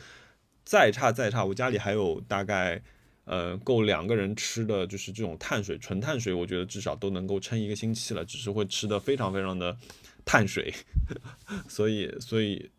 [0.65, 2.81] 再差再差，我家里还有大概。
[3.25, 9.77] 呃，够两个人吃的就是这种碳水，纯碳水，我觉得至少都能够撑一个星期了，只是会吃的非常非常的
[10.25, 10.73] 碳水，
[11.69, 12.69] 所以，所以，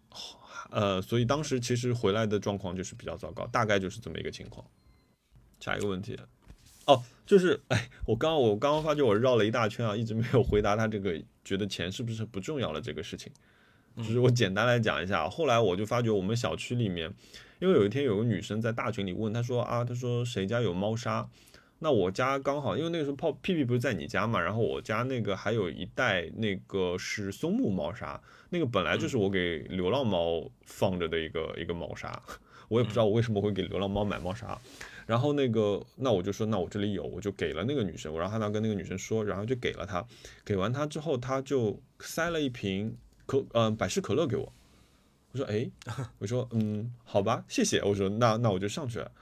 [0.71, 4.67] 呃，所以当时其实回来的状况就是比较糟糕，大概就是这么一个情况。
[5.61, 6.19] 下一个问题，
[6.87, 13.33] 哦，就是，哎，我刚我刚刚发觉我绕了一大圈啊，一直没有回答他这个觉得钱是不是不重要了这个事情，
[13.97, 17.13] 就是我简单来讲一下，后来我就发觉我们小区里面。
[17.61, 21.29] 因为有一天有个女生在大群里问，她说啊，她说谁家有猫砂？
[21.79, 32.21] 那我家刚好，因为那个时候泡屁屁不是在你家嘛，然后我家那个还有一袋那个是松木猫砂，那个本来就是我给流浪猫放着的一个一个猫砂，
[32.73, 34.59] 我也不知道我为什么会给流浪猫买猫砂，
[35.07, 40.03] 然后那个那我就说那我这里有，我就给了那个女生，我让她跟那个女生说，然后就给了她，
[40.43, 44.51] 给完她之后，她就塞了一瓶可嗯百事可乐给我。
[45.33, 45.71] 我说哎，
[46.19, 47.83] 我说嗯，好吧，谢谢。
[47.83, 49.13] 我说那那我就上去了。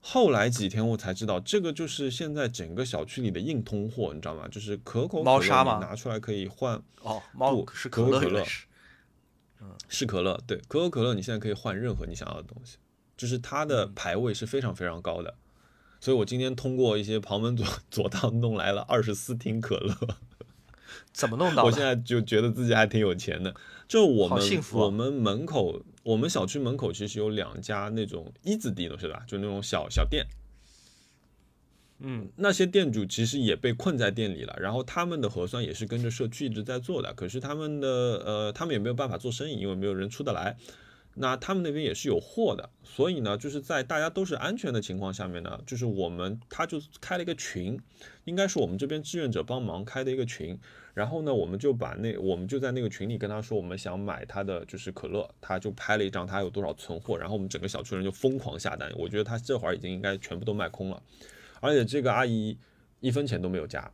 [0.00, 4.46] 后来几天我才知道，这个就是现在整个小区里的硬通货，你知道吗？
[4.46, 8.44] 就是可口猫砂嘛，拿出来可以换哦，猫是可口可乐，
[9.60, 12.76] 嗯，是可乐，对，可口可乐你现在可以换任何你想要的东西，
[13.16, 15.34] 就是它的排位是非常非常高的。
[16.00, 19.96] 所以我今天通过一些旁门左左道弄来了二十四听可乐。
[21.12, 21.64] 怎么弄 到？
[21.64, 23.54] 我现在就觉得自己还挺有钱的。
[23.88, 24.38] 就我们
[24.72, 29.24] 我们门口，我们小区门口其实有两家那种一字店，是吧？
[29.26, 30.26] 就那种小小店。
[31.98, 40.56] 嗯，那些店主其实也被困在店里了，然后他们的核酸也是跟着社区一直在做的，可是他们的呃，他们也没有办法做生意，因为没有人出得来。
[41.18, 47.80] 那他们那边也是有货的，所以呢，就是在大家都是安全的情况下面呢，就是我们他就开了一个群，
[48.26, 50.58] 应该是我们这边志愿者帮忙开的一个群。
[50.92, 58.92] 然后呢，我们就把那我们就在那个群里跟他说，我们想买他的就是可乐，他就拍了一张他有多少存货，然后我们整个小区人就疯狂下单。
[58.94, 61.02] 我觉得他这会儿已经应该全部都卖空了，
[61.60, 62.56] 而且这个阿姨
[63.00, 63.90] 一分钱都没有加，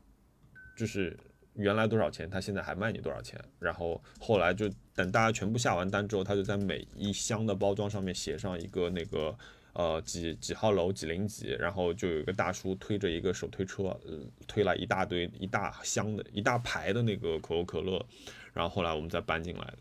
[0.76, 1.18] 就是
[1.54, 3.38] 原来多少钱，她现在还卖你多少钱。
[3.58, 9.36] 然后后来就等大家全部下完单之后，她就在每一箱的包装上面写上一个那个。
[9.74, 18.04] 呃，几几号楼几零几，然后就有一个大叔推着一个手推车，呃，推来一大堆一大箱的一大排的那个可口可乐，
[18.52, 19.74] 然后后来我们再搬进来，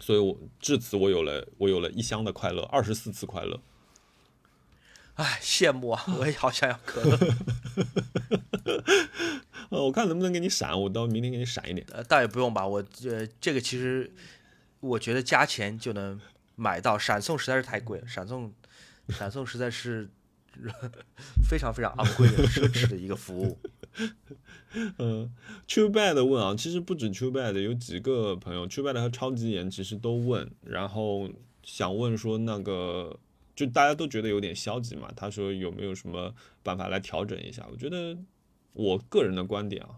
[0.00, 3.60] 所以我至此我有了我有了一箱的快乐，二十四次快乐。
[5.14, 6.04] 哎，羡慕啊！
[6.18, 7.18] 我也好想要可乐。
[9.70, 11.86] 呃， 我看能不能给你闪，我到明天给你闪一点。
[11.92, 14.10] 呃，倒也不用吧，我呃这个其实
[14.80, 16.20] 我觉得加钱就能
[16.56, 18.52] 买到，闪送实在是太贵了，闪送。
[19.08, 20.08] 闪送实在是
[21.46, 23.58] 非常非常昂贵的奢侈的一个服务。
[24.98, 25.34] 嗯
[25.66, 31.28] ，True Bad 问啊，其实不止 True Bad，有几个朋友 True Bad 和超级严其实都问，然后
[31.64, 33.18] 想问说那个
[33.54, 37.66] 就大家都觉得有点消极嘛，他说有没有什么办法来调整一下？
[37.70, 38.16] 我觉得
[38.72, 39.96] 我个人的观点啊，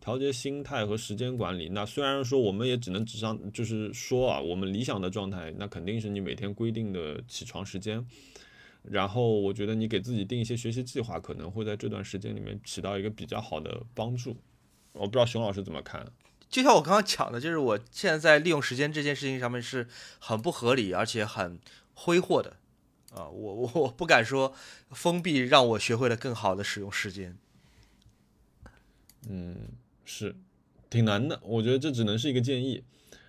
[0.00, 8.06] 调节心态和时间管理，那虽然说我们也只能纸上就是说啊，我们理想的状态，那肯定是你每天规定的起床时间。
[8.82, 14.36] 然后我觉得你给自己定一些学习计划，可能会在这段时间里面起到一个比较好的帮助。
[14.92, 16.04] 我不知道熊老师怎么看。
[16.50, 19.86] 就像我刚刚讲的，就是我现在在利用时间这件事情上面是
[20.18, 21.60] 很不合理，而且很
[21.94, 22.56] 挥霍的。
[23.14, 24.54] 啊，我我 我不敢说
[24.90, 27.36] 封闭让我学会了更好的使用时间。
[29.28, 29.56] 嗯，
[30.04, 30.34] 是
[30.90, 31.40] 挺难的。
[31.42, 32.84] 我觉得这只能是一个建议。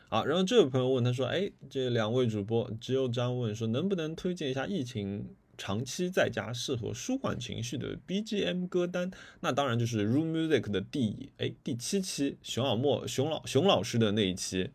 [0.10, 14.70] 啊，然后这位朋友问他说：“哎，这两位主播只有张问说，能不能推荐一下疫情长期在家适合舒缓情绪的 BGM 歌单，那当然就是 Room Music 的第哎第七期熊小莫熊老熊老师的那一期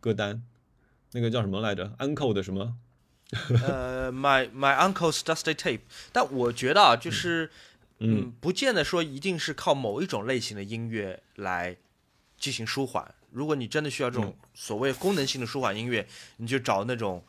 [0.00, 0.42] 歌单，
[1.12, 2.78] 那个叫什么来着？Uncle 的什么？
[3.62, 5.80] 呃，My My Uncle's Dusty Tape。
[6.12, 7.50] 但我觉得啊，就是
[7.98, 11.76] 嗯，不见得说一定是靠某一种类型的音乐来
[12.38, 13.14] 进行舒缓。
[13.30, 17.24] 如果你真的需要这种所谓功能性的舒缓音乐，你就找那种。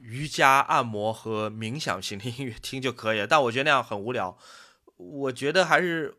[0.00, 4.34] 瑜伽、按摩和冥想型的音乐听就可以了，但我觉得那样很无聊。
[4.96, 6.16] 我觉得还是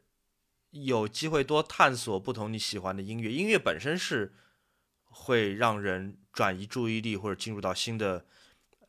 [0.70, 3.32] 有机会多探索不同你喜欢的音乐。
[3.32, 4.36] 音乐本身是
[5.06, 8.24] 会让人转移注意力或者进入到新的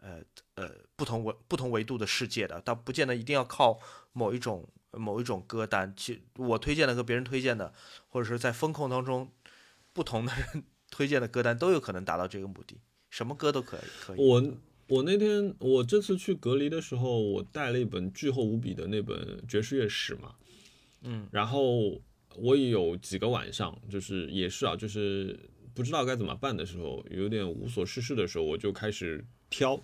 [0.07, 0.23] 呃
[0.55, 3.81] 呃不同维不同维度的世界的，但不见得一定要靠
[4.13, 5.93] 某一种某一种歌单。
[5.97, 7.75] 其我推荐的和别人推荐的，
[8.09, 9.33] 或者是在风控当中
[9.93, 12.79] 不同的人 推荐的歌单，都有可能达到这个目的。
[13.11, 14.21] 什么歌都可以，可以。
[14.21, 14.43] 我
[14.89, 20.37] 我那天我这次去隔离的时候，我带了一本巨厚无比的那本爵士乐史嘛，
[21.03, 22.01] 嗯，然后
[22.37, 25.39] 我也有几个晚上，就是也是啊，就是
[25.75, 29.81] 不知道该怎么办的时候，有点无所事事的时候，我就开始挑。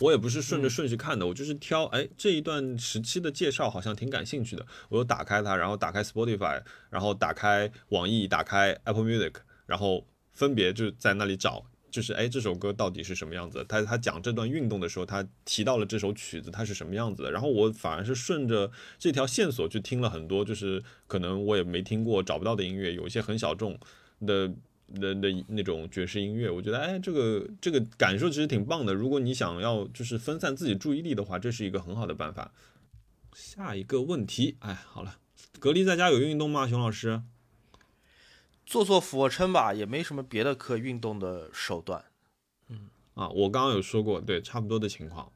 [0.00, 1.84] 我也不是顺着顺序看的，我就是挑。
[1.86, 9.34] 哎，这一段时期的介绍好像挺感兴趣的，我又打开它，然后打开 Spotify，然后打开网易，打开 Apple Music，
[9.66, 11.64] 然后分别就在那里找。
[11.88, 13.64] 就是哎，这首歌到底是什么样子？
[13.66, 17.30] 他他讲这段运动的时候，他提到了这首曲子，它是什么样子的？
[17.30, 23.78] 然后我反而是顺着这条线索去听了很多，就是可能我也没听过、找不到的音乐，有一些很小众
[24.26, 24.52] 的
[24.94, 26.50] 的的那种爵士音乐。
[26.50, 28.94] 我觉得哎，这个这个感受其实挺棒的。
[28.94, 32.52] 如果你想要就是分散自己注意力的话，这是一个很好的办法。
[33.34, 35.18] 下一个问题，哎，好了，
[35.58, 37.22] 隔离在家有运动吗，熊老师？
[38.64, 42.04] 做做俯卧撑吧，也没什么别的可运动的手段。
[42.68, 45.30] 嗯啊，我刚刚有说过，对，差不多的情况。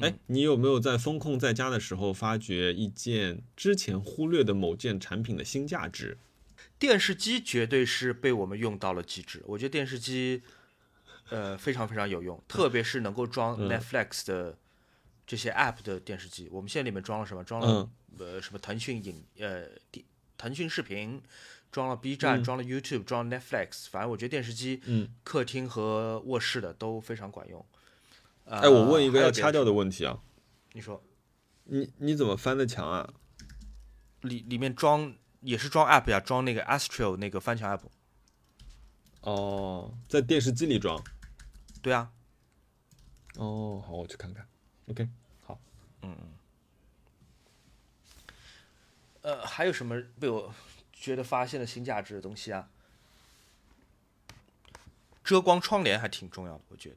[0.00, 6.18] 哎，你有没有在风控在家的时候发觉一件之前忽略的某件产品的新价值？
[6.78, 9.42] 电视机绝对是被我们用到了极致。
[9.46, 10.42] 我觉得电视机，
[11.30, 14.58] 呃，非常非常有用，特别是能够装 Netflix 的
[15.26, 16.48] 这些 App 的电视机。
[16.50, 17.42] 我们现在里面装了什么？
[17.44, 19.66] 装了呃什么腾讯影呃
[20.36, 21.22] 腾讯视频。
[21.72, 27.66] 装了 B 站，装了 YouTube，装了 Netflix，反正我觉得电视机、嗯客厅和卧室的都非常管用。
[28.44, 30.20] 哎，我问一个要掐掉的问题啊，
[30.74, 31.02] 你说，
[31.64, 33.12] 你你怎么翻的墙啊？
[34.20, 35.12] 里里面装
[35.44, 37.82] 也是装 App 呀，装那个 Astro 那个翻墙 App。
[39.20, 41.02] 哦，在电视机里装？
[41.80, 42.10] 对啊。
[43.36, 44.46] 哦，好，我去看看。
[44.88, 45.08] OK，
[45.46, 45.60] 好。
[46.02, 46.28] 嗯嗯。
[49.22, 50.52] 呃，还有什么被我？
[50.92, 52.70] 觉得发现了新价值的东西啊，
[55.22, 56.88] 遮光窗帘还挺重要的，我觉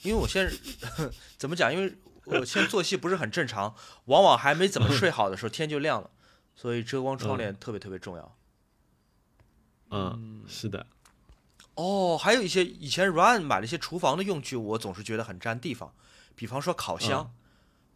[0.00, 0.50] 因为我现在
[1.36, 1.70] 怎么讲？
[1.70, 1.94] 因为
[2.24, 6.10] 我现在作息不是很正常，往往还没怎么睡好的时候天就亮了，
[6.56, 8.36] 所以遮光窗帘特别特别重要。
[9.90, 10.84] 嗯，是的。
[11.74, 15.92] 哦，还有一些以前 Run 买了一些厨房的用具，我总是觉得很占地方，
[16.34, 17.30] 比方说烤箱，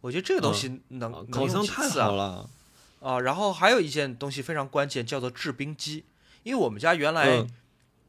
[0.01, 2.49] 我觉得这个东西能烤箱太好了。
[3.01, 6.05] 啊，然后还有一件东西非常关键，叫做制冰机。
[6.43, 7.45] 因为我们家原来，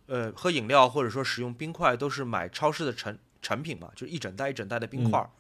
[0.07, 5.31] 呃，喝饮料或者说使用冰块都是买超市的成成品嘛，就一整袋一整袋的冰块。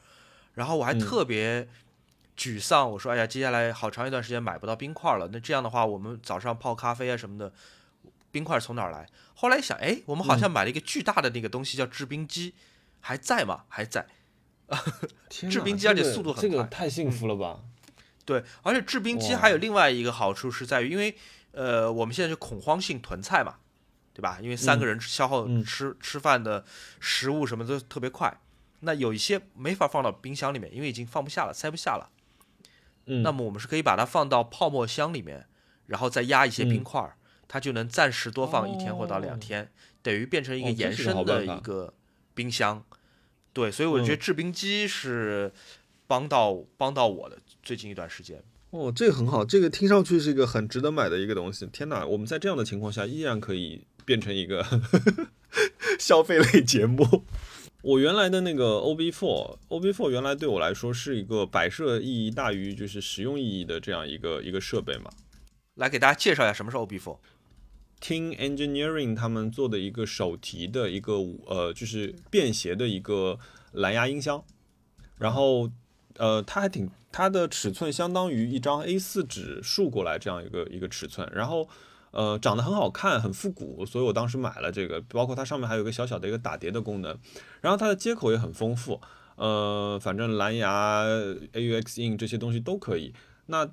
[0.54, 1.68] 然后我还特别
[2.36, 5.28] 沮丧，我说：“哎呀，接下来好长一段时间买不到冰块了。
[5.32, 7.52] 那这样的话，我们早上泡咖啡啊什么的，
[8.30, 12.54] 冰块从哪儿来？”后来一想，哎，我们好像买了一个巨大的那个东西叫制冰机，
[13.00, 13.64] 还在吗？
[13.68, 14.06] 还在。
[15.28, 17.60] 制冰机而且速度很快，这个太幸福了吧！
[18.24, 21.14] 对，而且制冰机还有另外一个好处是在于，因为
[21.50, 23.56] 呃，我们现在是恐慌性囤菜嘛，
[24.14, 24.38] 对吧？
[24.40, 26.64] 因为三个人消耗吃吃饭的
[27.00, 28.34] 食物什么都特别快，
[28.80, 32.08] 那有一些没法放到冰箱里面，因为已经放不下了，塞不下了。
[33.20, 35.46] 嗯，那么我们是可以把它放到泡沫箱里面，
[35.86, 37.14] 然后再压一些冰块，
[37.46, 39.70] 它就能暂时多放一天或到两天，
[40.02, 41.94] 等于变成一个延伸的一个
[42.34, 42.84] 冰箱。
[43.52, 45.52] 对，所以我觉得制冰机是
[46.06, 47.38] 帮到帮到我的。
[47.62, 51.64] 最近一段时间哦，这个很好，这个听上去是一个很值得买的一个东西。
[51.66, 54.66] 天哪，我们在这样的情况下依然可以变成一个
[56.00, 57.24] 消费类节目。
[57.82, 65.10] 我原来的那个 OB4，OB4 原来对我来说是一个摆设意义大于就是实用意义的这样一个一个设备嘛。
[65.74, 67.18] 来给大家介绍一下什么是 OB4。
[68.00, 71.14] 听 Engineering 他们做的一个手提的一个
[71.46, 73.38] 呃，就是便携的一个
[73.72, 74.44] 蓝牙音箱，
[75.18, 75.70] 然后
[76.16, 76.90] 呃，它还挺。
[77.14, 81.68] 它的尺寸相当于一张 A4 纸竖过来这样一个一个尺寸，然后，
[82.12, 85.00] 呃，长得很好看，很复古，所以我当时买了这个。
[85.08, 87.18] 包括它上面还有一个小小的一个打碟的功能，
[87.60, 89.00] 然后它的接口也很丰富，
[89.36, 91.04] 呃，反正蓝牙、
[91.52, 93.12] AUX in 这些东西都可以。
[93.46, 93.68] 那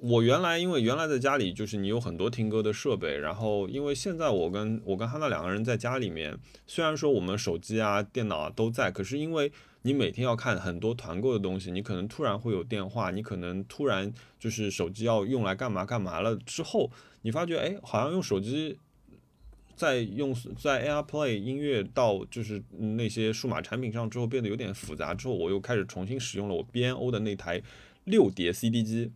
[0.00, 6.36] 我原来因为原来在家里就是你有很多听歌的设备，然后因为现在我跟我跟哈娜两个人在家里面，
[6.66, 9.50] 虽然说我们手机啊、电脑啊都在，可是因为
[9.82, 16.90] 你每天要看很多团购的东西，你可能突然会有电话，你可能突然就是手机要用来干嘛干嘛了之后，
[17.24, 18.78] 你发觉哎，好像用手机
[19.74, 27.62] 在用在 AirPlay 音乐到就是那些数码产品上之后变得有点复杂，之后我又开始重新使用了我 BNO 的那台
[28.04, 29.10] 六碟 CD 机。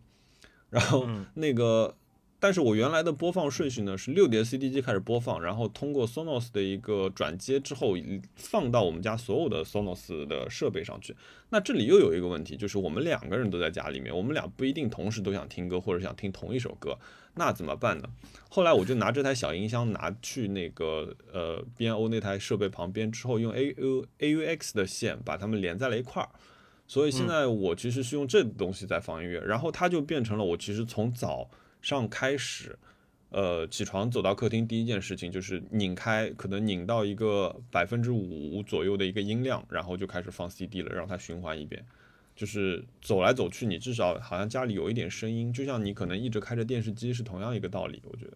[0.71, 1.97] 然后那个，
[2.39, 7.95] 但是我原来的播放顺序呢是六碟 CD 机开始播放，然后通过 Sonos 的一个转接之后
[8.35, 11.13] 放到我们家所有的 Sonos 的设备上去。
[11.49, 16.97] 那这里又有一个问题，就是我们两个人都在家里面，我们俩不一定同时都想听歌或者想听同一首歌，
[17.35, 18.07] 那怎么办呢？
[18.49, 26.29] 后来我就拿这台小音箱拿去那个呃 BNO 那台设备旁边之后，用 AU AUX 的线把它们连在了一块儿。
[26.87, 31.49] 所以现在我其实是用这东西在放音乐，然后它就变成了我其实从早
[31.81, 32.77] 上开始，
[33.29, 41.85] 呃，起床走到客厅第一件事情就是拧开，可能拧到一个百分之五左右的一个音量，然后就开始放 CD 了，让它循环一遍。
[42.35, 48.01] 就是走来走去，你至少好像家里有一点声音，就像你可能一直开着电视机是同样一个道理。
[48.05, 48.31] 我觉得，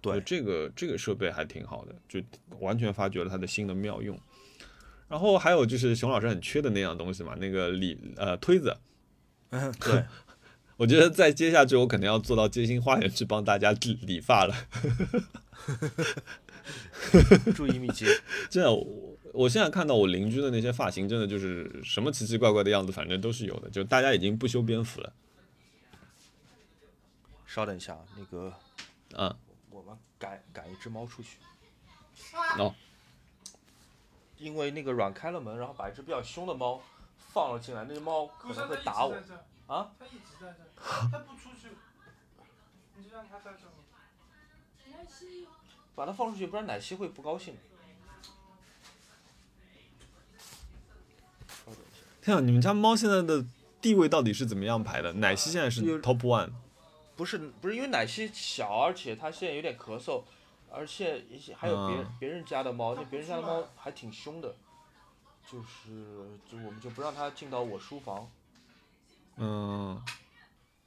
[0.00, 2.20] 对这个这个设备还挺好的，就
[2.60, 4.16] 完全发掘了它的新的妙用。
[5.08, 8.76] 然后还有就是熊老师很缺的那样东西嘛，那个理呃推子，
[9.48, 10.04] 嗯，对，
[10.80, 14.56] 我觉得在接下去我肯定要做到街心花园去帮大家理理发了。
[17.54, 18.06] 注意密集，
[18.48, 25.12] 真的，我我现在看到我邻居的那些发型，真的就是什么奇奇怪怪的样子，反正都是有的，就大家已经不修边幅了。
[27.46, 28.50] 稍等一下，那个，
[29.18, 29.36] 嗯，
[29.68, 31.36] 我们赶赶一只猫出去。
[32.56, 32.74] 哦。
[34.38, 36.80] 因为那个软开了门，然后把一只比较凶的猫
[37.18, 39.14] 放了进来，那只猫可能会打我。
[39.66, 39.90] 啊？
[39.98, 41.68] 它一直在这，它不出去，
[42.96, 43.66] 你就让它在这。
[44.90, 45.46] 奶昔，
[45.94, 47.56] 把它放出去，不然奶昔会不高兴。
[52.22, 53.44] 天啊，你们家猫现在的
[53.80, 55.12] 地位到底是怎么样排的？
[55.14, 56.50] 奶昔现在是 top one。
[57.16, 60.22] 不是不是，因为奶昔小，而且它现在有点咳嗽。
[60.72, 64.54] 而且一些还有别人别人家的猫，那别人家的猫还挺凶的，
[65.44, 68.30] 就是就我们就不让它进到我书房。
[69.34, 70.00] 嗯，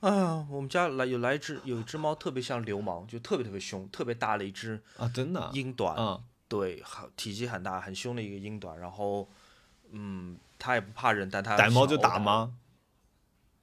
[0.03, 9.29] 哎呀，我们家来有来一只有一只猫特别像流氓，就特别特别凶，特别大的一只啊，真的英短，嗯，对，很体积很大很凶的一个英短，然后
[9.91, 12.53] 嗯，它也不怕人，但它逮猫就打吗？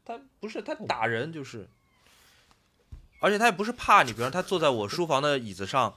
[0.03, 1.69] 它不是它打人就是，
[3.21, 5.95] 而且它也不是怕你，比方它坐在我书房的椅子上。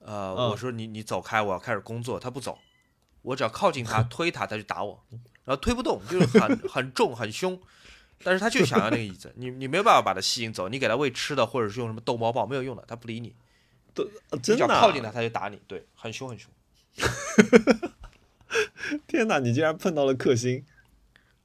[0.00, 2.20] 呃，我说你你走开，我要开始工作。
[2.20, 2.58] 它不走，
[3.22, 5.02] 我只要靠近它 推它，它就打我，
[5.44, 7.58] 然后推不动，就是很很重很凶，
[8.22, 13.34] 但是他就想要那个椅子，你你没有办法把他吸引走，你给他喂吃的或者是用什么逗猫棒没有用的，他不理你，
[13.92, 14.08] 都
[14.42, 16.50] 真的靠近他他就打你，对，很凶很凶。
[19.06, 20.64] 天哪，你竟然碰到了克星，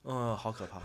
[0.04, 0.80] 嗯，好可怕。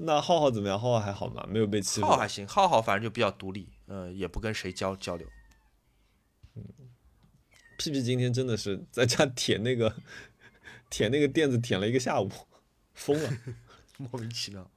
[0.00, 0.78] 那浩浩怎么样？
[0.78, 1.46] 浩浩还好吗？
[1.48, 2.06] 没有被欺负。
[2.06, 3.68] 浩还行，浩浩反正就比较独立。
[3.86, 5.28] 呃，也不跟谁交交流。
[6.56, 6.64] 嗯
[7.78, 9.94] 屁屁今天真的是在家舔那个
[10.88, 12.30] 舔那个垫子舔了一个下午，
[12.96, 13.30] 疯了，
[13.98, 14.68] 莫名其妙。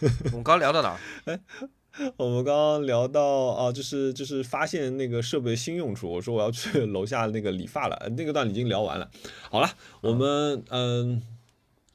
[0.26, 1.00] 我们刚聊到哪？
[1.24, 1.40] 哎，
[2.18, 3.22] 我们刚刚聊到
[3.52, 6.10] 啊，就是就是发现那个设备新用处。
[6.10, 9.10] 我说我要去楼下那个理发了，那个段已经聊完了。
[9.50, 9.70] 好了，
[10.02, 11.22] 我们嗯，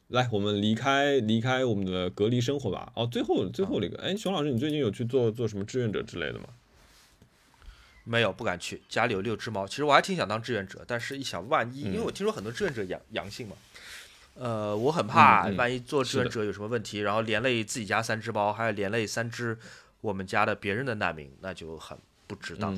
[0.08, 2.92] 来，我们离开离开我们的隔离生活吧。
[2.96, 6.46] 哦，最后最后那个，哎，熊老师，你最近有去做做什么志愿者之类的吗？
[8.04, 8.82] 没有，不敢去。
[8.88, 13.56] 家里有六只猫，其实我还挺想当志愿者，但是一想，万一，因为我听说很多志愿者阳阳性嘛，
[14.36, 19.58] 呃，我很怕万一做志愿者有什么问题，然后连累自己家三只猫，还有连累三只
[20.02, 22.78] 我们家的别人的难民，那就很不值当。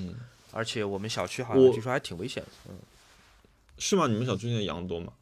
[0.52, 2.78] 而且我们小区好像据说还挺危险的，嗯，
[3.78, 4.08] 是吗？
[4.08, 5.14] 你们小区现在羊多吗？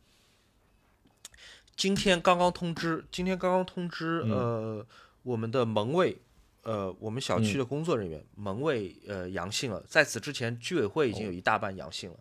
[1.76, 4.86] 今天刚刚通知，今天刚刚通知，呃，
[5.24, 6.18] 我们的门卫。
[6.64, 12.18] 呃，我们小区的工作人员门卫呃阳性了，在此之前居委会已经有一大半阳性了，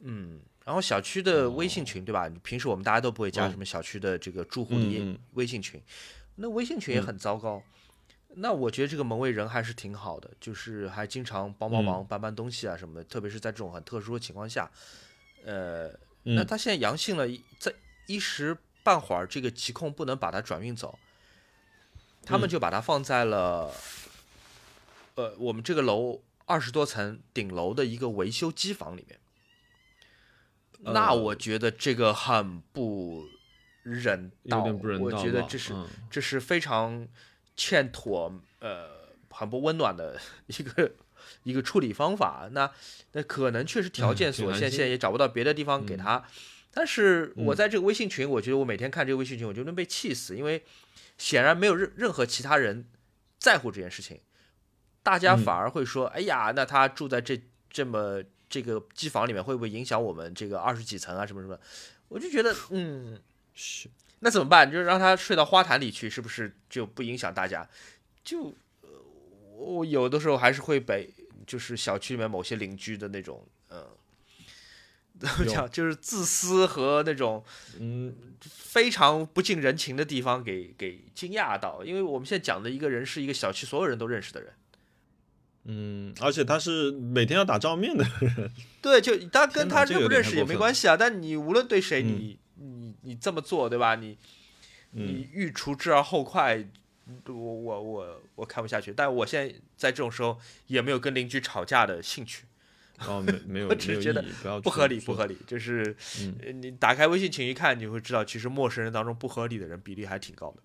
[0.00, 2.28] 嗯，然后小区的微信群对吧？
[2.42, 5.80] 平时我们大家都不会加什么小区的这个住户的微信群，
[6.36, 7.62] 那微信群也很糟糕。
[8.36, 14.68] 那我觉得这个门卫人还是挺好的，就是还经常帮帮忙搬搬东西啊什么的，特别是在这种很特殊的情况下，
[15.44, 15.90] 呃，
[16.22, 17.72] 那他现在阳性了，在
[18.06, 20.98] 一时半会儿这个疾控不能把他转运走。
[22.24, 23.70] 他们就把它放在了，
[25.14, 29.20] 呃，我们这个楼二十多层顶楼的一个维修机房里面。
[30.84, 33.26] 那呃我觉得这个很不
[33.82, 35.04] 人道，有点不人道。
[35.04, 37.06] 我觉得这是、嗯这是非常
[37.56, 38.88] 欠妥，呃，
[39.30, 40.92] 很不温暖的 一个
[41.42, 42.48] 一个处理方法。
[42.52, 42.70] 那
[43.12, 46.24] 那可能确实条哎件所限，现在也找不到别的地方给他。
[46.72, 50.62] 但是我嗯在这个微信群，我觉得我每天看这个微信群，我就能被气死，因为
[51.16, 52.86] 显然没有任任何其他人
[53.38, 54.20] 在乎这件事情，
[55.02, 61.58] 大家嗯反而会说：“哎呀，那他住在这这么这个机房里面，会不会影响我们这个二十几层啊什么什么？”
[62.08, 63.18] 我就觉得，嗯，
[63.54, 63.88] 是
[64.20, 64.70] 那怎么办？
[64.70, 67.68] 就是让他睡到花坛里去，是不是就不影响大家？
[68.22, 68.88] 就呃
[69.56, 71.10] 我有的时候还是会被
[71.46, 73.86] 就是小区里面某些邻居的那种，嗯，
[75.18, 77.44] 怎么讲，就是自私和那种
[77.78, 84.52] 嗯，非常不近人情的地方给给惊讶到，因为我们现在讲的一个人是一个小区所有人都认识的人，
[85.66, 88.04] 嗯，而且他是每天要打照面的，
[88.82, 93.94] 对，就他跟他认不认识也没关系啊，但你无论对谁，嗯你你你这么做，对吧？
[93.94, 94.18] 你
[94.92, 96.62] 嗯你欲除之而后快，
[97.26, 98.92] 我我我我看不下去。
[98.92, 102.44] 但我现在在这种时候也没有跟邻居吵架的兴趣，
[103.06, 104.22] 哦，没没有，我只觉得
[104.62, 105.36] 不合理，不合理。
[105.46, 105.96] 就是、
[106.60, 110.62] 你打开微信群一看，你会知道，其实陌生人当中不合理的人比例还挺高的。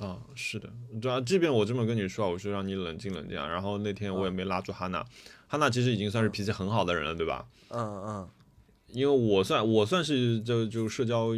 [0.00, 5.04] 啊、是的，对啊，即便我这么跟你说，我说让你冷静冷静啊，然后那天我也没拉住哈娜，
[5.48, 7.46] 哈娜其实已经算是脾气很好的人了，对吧？
[7.70, 8.28] 嗯嗯
[8.92, 11.28] 因为我算我算是就就社交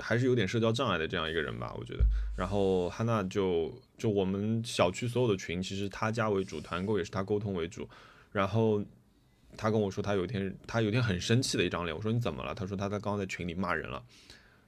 [0.00, 2.04] 还是有点社交障碍的这样一个人吧，我觉得。
[2.36, 7.88] 然后哈娜就就我们小区所有的群，其实她加为主，团购也是她沟通为主。
[8.32, 8.82] 然后
[9.56, 12.52] 她跟我说，她有一天她有一天很生气的一张脸，我说你怎么了？
[12.52, 14.02] 她说她在刚刚在群里骂人了。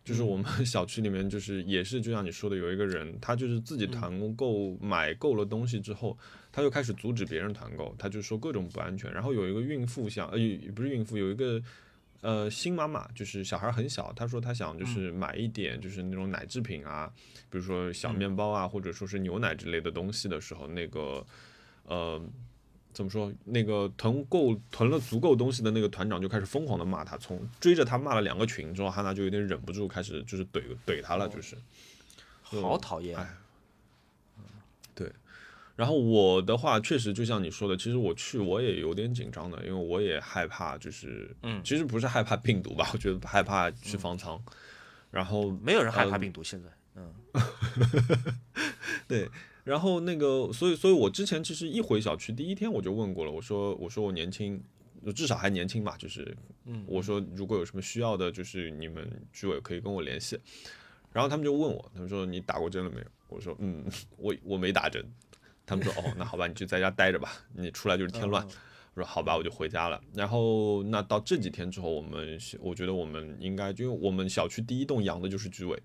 [0.08, 6.16] 就是我们 小区里面，就是也是就像你说的，有一个人，他就是自己团购买够了东西之后，
[6.50, 9.12] 他就开始阻止别人团购，他就说各种不安全。
[9.12, 10.38] 然后有一个孕妇想，呃，
[10.74, 11.62] 不是孕妇，有一个
[12.22, 17.12] 呃新妈妈，就是小孩很小，她说她想就是买一点就是那种奶制品啊，
[17.50, 21.26] 比如说小面包啊，或者说是牛奶之类的东西的时候，那个
[21.84, 22.18] 呃。
[22.98, 23.32] 怎么说？
[23.44, 31.56] 那个囤够囤了足够东西的那个团长就开始疯狂的骂他，从追着他骂了两个群之后，哈娜就有点忍不住，开始就是怼怼他了，就是。
[32.50, 33.16] 就好讨厌。
[33.16, 33.28] 哎
[35.76, 44.42] 然后我的话，确实就像你说的，其实我去我也有点紧张的，因为我也害怕，就是，嗯其实不是害怕病毒吧，我觉得害怕去方舱。
[45.12, 46.68] 然后没有人害怕嗯病毒，现在。
[46.96, 47.14] 嗯
[49.06, 49.30] 对，
[49.68, 54.58] 然后那个，所以，所以我之前其实一回小区第一天我就问过了，我说，我说我年轻，
[55.14, 60.40] 至少还年轻嘛，就是，嗯我说如果有什么需要的，就是你们居委可以跟我联系。
[61.12, 63.06] 然后他们就问我，他们说你打过针了没有？
[63.28, 63.84] 我说嗯，
[64.16, 65.04] 我我没打针。
[65.66, 68.42] 他们说哦，那好吧，你就在家待着吧，你出来就是添乱。
[68.94, 70.00] 我说好吧，我就回家了。
[70.14, 75.78] 然后那到这几天之后，我们我觉得我们应该，因为我们小区第一栋养的就是居委，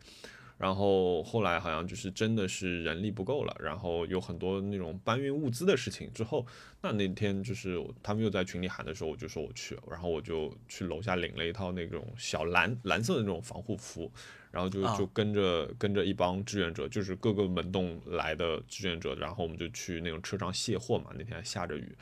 [0.57, 6.45] 然后后来好像就是真的是人力不够了，然后有很多那种搬运物资的事情之后，
[6.81, 14.09] 那那天就是他们又在群里喊的时候，我就说我去，然后我就去楼下领了一套那种小蓝蓝色的那种防护服，
[14.51, 21.93] 然后就啊就跟着跟着一帮志愿者，就是各个门洞来的志愿者，然后我们就去那种车上卸货嘛，那天还下着雨，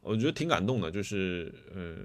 [0.00, 1.96] 我觉得挺感动的，就是呃。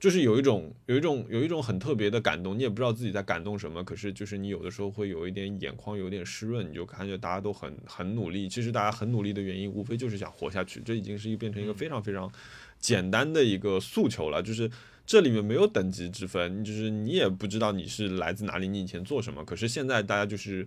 [0.00, 8.48] 就是有一种有一种有一种很特别的感动，你也不知道自己在感动什么，可是就是你有的时候会有一点眼眶有点湿润，你就感觉大家都很很努力。
[8.48, 12.30] 其实大家很努力的原因，无非就是想活下去，这已经是一个变成一个非常非常
[12.78, 14.42] 简单的一个诉求了。
[14.42, 14.70] 就是
[15.06, 20.66] 这里面没有等级之分，就是你也不知道你是来自哪里，你以前做什么，可是现在大家就是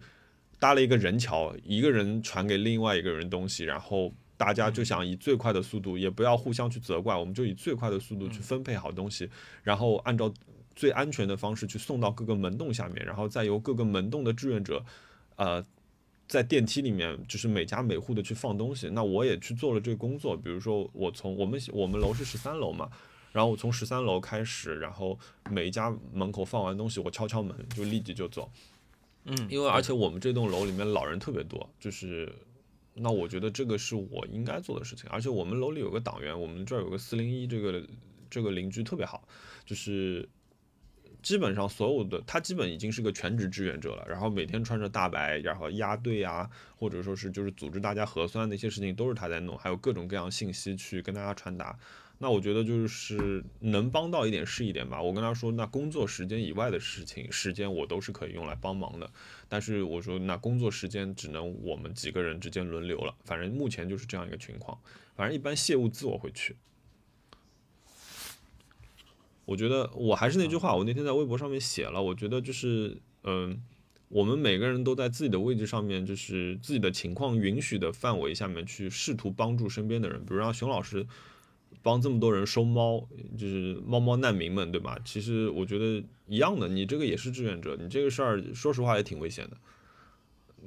[0.57, 4.11] 搭了一个人桥，一个人传给另外一个人东西，然后。
[4.37, 9.27] 大家就想以最快的速度，也不要互相去责怪，我们就以最快的速度去分配好东西，
[9.63, 10.31] 然后按照
[10.75, 14.85] 最安全的方式去送到各个门洞下面，然后再由各个门洞的志愿者，
[15.37, 15.65] 呃，
[16.27, 18.87] 在电梯里面就是每家每户的去放东西。
[18.89, 22.87] 那我也去做了这个工作，比如说我从我们我们楼是十三楼嘛，
[23.31, 25.17] 然后我从十三楼开始，然后
[25.49, 28.51] 每一家门口放完东西，我敲敲门就立即就走，
[29.25, 32.31] 嗯，因为而且我们这栋楼里面老人特别多，就是。
[32.99, 37.83] 那我觉得这个是我应该做的事情，而且我们楼里有个党员，我们这儿有个四零一，这个
[38.29, 39.27] 这个邻居特别好，
[39.65, 40.27] 就是
[41.21, 51.77] 基本上所有的他基本已经是个全职志愿者了，然后每天穿着大白，然后压队啊，或者说是就是组织大家核酸那些事情都是他在弄，还有各种各样信息去跟大家传达。
[52.19, 55.01] 那我觉得就是能帮到一点是一点吧。
[55.01, 59.09] 我跟他说，那工作时间以外的事情，时间我都是可以用来帮忙的。
[59.47, 63.15] 但是我说，那工作时间只能我们几个人之间轮流了。
[63.23, 64.79] 反正目前就是这样一个情况。
[65.15, 66.55] 反正一般卸物资我会去。
[69.45, 73.61] 我觉得我还是那句话，我那天在微博上面写了，我觉得就是嗯。
[74.09, 81.05] 我们每个人都在自己的位置上面，就是自己的情况允许的范围下面去试图帮助身边的人，比如让熊老师
[81.81, 83.07] 帮这么多人收猫，
[83.37, 84.97] 就是猫猫难民们，对吧？
[85.05, 89.57] 其实我觉得一样的，你这个也是志愿者，你这个事儿说实话也挺危险的。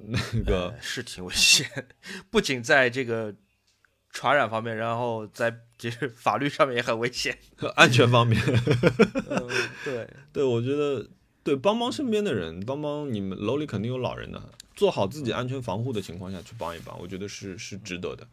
[0.07, 1.69] 那个呃是挺危险，
[2.31, 3.35] 不仅在这个
[4.11, 7.37] 传染方面，然后在就是法律上面也很危险。
[7.77, 8.41] 安全方面，
[9.29, 9.49] 嗯，
[9.85, 11.11] 对，对我觉得
[11.43, 14.41] 对帮帮身边的人，帮帮你们楼里肯定有老人的，
[14.75, 18.27] 做好自己安全防护的情况下去帮一帮，我觉得是是值得的。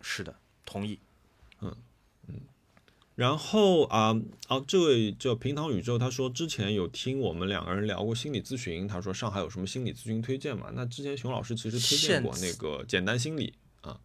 [0.00, 0.34] 是的，
[0.66, 0.98] 同意。
[3.14, 4.14] 然后啊
[4.46, 10.70] 啊，这位叫平躺宇宙，他说之前有听我们两个人聊过心理咨询，他说上海有什么心理咨询推荐吗？
[10.72, 13.98] 那之前熊老师其实推荐过那个简单心理啊，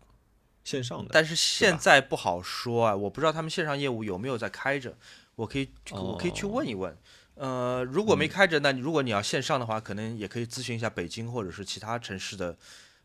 [0.64, 1.12] 线上的。
[1.12, 4.98] 但是现在不好说啊，我不知道他们线上业务有没有在开着，
[5.36, 6.98] 我可以我可以去问一问。
[7.36, 12.58] 呃，如果没开着，那如果你要线上的话，可能也可以咨询一下北京或者是其他城市的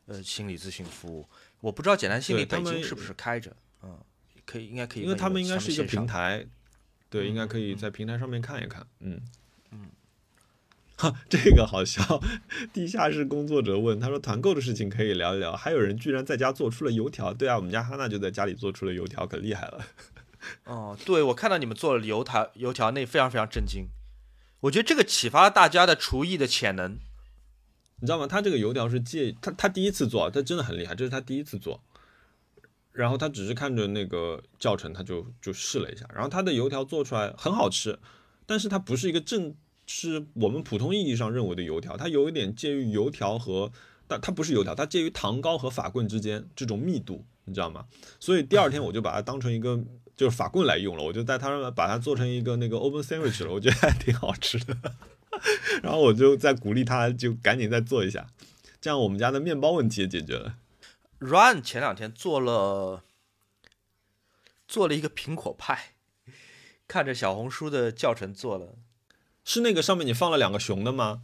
[0.07, 1.27] 呃心理咨询服务。
[1.61, 3.99] 我不知道简单心理北京是不是开着，嗯，
[4.49, 6.47] 可以应该可以因为他们应该是一个平台，
[7.11, 9.21] 对，应该可以嗯在平台上面看一看，嗯
[9.73, 9.91] 嗯。
[10.97, 12.21] 哈，这个好笑。
[12.73, 17.33] 地下室工作者问他说：“团购的事情可以聊一聊。”还有人居然在家做出了油条。
[17.33, 19.87] 对啊，我们家哈娜就在家里做出了油条，可厉害了。
[20.65, 23.87] 哦，对，我看到你们做了油条，油条那非常非常震惊。
[24.63, 26.99] 我觉得这个启发了大家的厨艺的潜能。
[28.01, 28.27] 你知道吗？
[28.27, 31.81] 他这个油条是借他他第一次做，他真的很厉害，这是他第一次做。
[32.99, 37.97] 然后他只是看着那个教程，他就就试了一下，然后他的油条做出来很好吃，
[38.45, 39.55] 但是它不是一个正
[39.87, 43.71] 是我们普通意义上认为的油条，它有一点介于油条和，
[44.09, 47.85] 但它不是油条，它介于糖糕和法棍之间这种密度，你知道吗？
[48.19, 49.81] 所以第二天我就把它当成一个
[50.17, 54.77] 就是法棍来用了，我就在它上面把它做成一个那个 open sandwich 了，我觉得还挺好吃的。
[55.85, 58.27] 然后我就在鼓励他，就赶紧再做一下，
[58.81, 60.57] 这样我们家的面包问题也解决了。
[61.19, 63.03] Run 前两天做了
[64.67, 65.95] 做了一个苹果派，
[66.87, 68.75] 看着小红书的教程做了。
[69.45, 71.23] 是那个上面你放了两个熊的吗？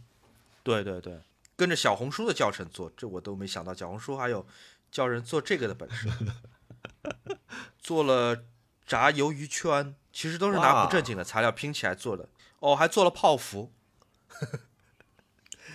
[0.63, 1.19] 对对对，
[1.55, 4.45] 跟着小红书的教程做，这我都没想到小红书还有
[4.91, 6.09] 教人做这个的本事。
[7.79, 8.43] 做了
[8.85, 12.27] 炸鱿鱼圈，其实都是拿不正经的材料拼起来做的。
[12.59, 13.71] 哦，还做了泡芙，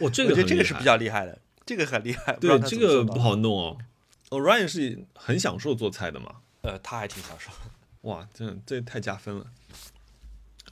[0.01, 2.33] 哇，这我个我觉得这个是比较厉害的，这个很厉害。
[2.35, 3.79] 对，这个不好弄哦。
[4.31, 6.37] 哦，Ryan 是很享受做菜的嘛？
[6.63, 7.51] 呃，他还挺享受。
[8.09, 9.47] 哇，这这太加分了。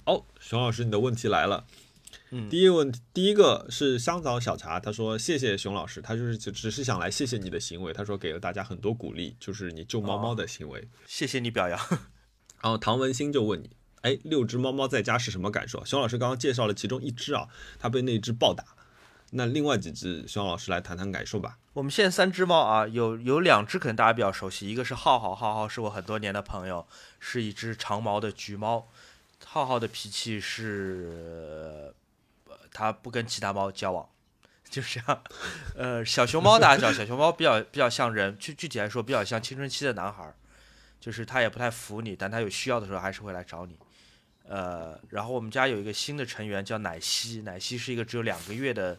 [0.06, 1.66] 哦，熊老师，你的问题来了。
[2.30, 10.88] 嗯第一个问题，第一个是香枣小茶，他说谢谢熊老师，他就是只只是想来谢谢你的行为，他说给了大家很多鼓励，就是你救猫猫的行为。
[11.06, 11.78] 谢谢你表扬。
[12.62, 13.70] 然后唐文新就问你，
[14.02, 15.84] 哎，六只猫猫在家是什么感受？
[15.84, 17.48] 熊老师刚刚介绍了其中一只啊，
[17.78, 18.64] 它被那只暴打，
[19.30, 21.58] 那另外几只，熊老师来谈谈感受吧。
[21.74, 26.86] 我们现在三只猫啊，有有两只可能大家比较熟悉，一个是浩浩，浩浩是我很多年的朋友，
[27.20, 28.88] 是一只长毛的橘猫。
[29.44, 31.94] 浩浩的脾气是，
[32.46, 34.08] 呃它不跟其他猫交往，
[34.68, 35.22] 就是这样。
[35.76, 40.34] 呃，小熊猫大家知道，小熊猫比较比较像人，具具体来说比较像青春期的男孩，
[41.00, 43.78] 就是他也不太服你，但他有需要的时候还是会来找你。
[44.48, 48.98] 呃，然后我们家有一个新的成员叫奶昔，奶昔是一个只有两个月的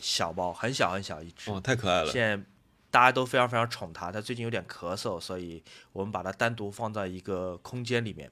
[0.00, 1.50] 小猫，很小很小一只。
[1.50, 2.10] 哇，太可爱了。
[2.10, 2.44] 现在
[2.90, 8.30] 大家都非常非常宠它，它最近有点咳嗽，所以我们把它单独放在一个空间里面，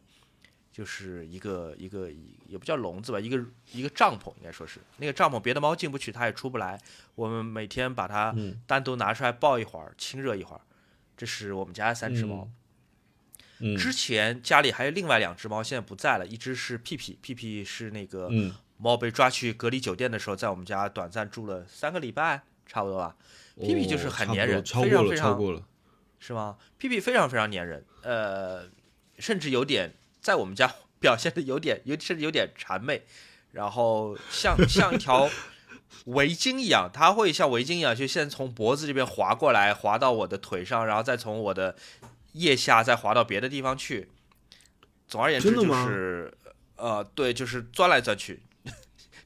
[0.72, 2.10] 就是一个一个
[2.46, 6.80] 也不叫笼子吧，一个一个帐篷应该说是那个帐篷，别的猫进不去，它也出不来。
[7.14, 10.60] 我们每天把它嗯单独拿出来抱一会儿，亲热一会儿。
[11.16, 12.48] 这是我们家的三只猫。
[13.60, 23.14] 嗯之前家里还有另外两只猫，现在不在了，一只是屁屁，屁屁是那个嗯猫被抓去隔离酒店的时候，在我们家短暂住了三个礼拜，差不多吧。
[23.60, 25.62] 屁屁就是很粘人超过了，非常非常超过了。
[26.20, 26.56] 是吗？
[26.78, 28.68] 屁屁非常非常粘人，呃，
[29.18, 33.02] 甚至有点在我们家 表现的有点有甚至有点谄媚，
[33.52, 35.28] 然后像像一条
[36.06, 41.76] 围巾一样，它会像围巾一样，就先从脖子这边滑过来，滑到我的腿上，然后再从我的
[42.32, 44.08] 腋下再滑到别的地方去。
[45.06, 46.32] 总而言之就是，
[46.76, 48.42] 呃，对，就是钻来钻去，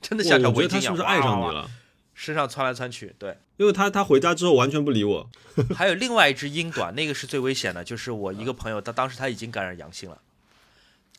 [0.03, 1.71] 真的哇像条我觉得他围巾一样，是不是爱上你了？
[2.15, 3.39] 身上窜来窜去，对。
[3.57, 5.31] 因为他他回家之后完全不理我。
[5.75, 10.21] 还有另外一只英短，那个是最危险的，就是我一个朋友，他当时他已经感染阳性了，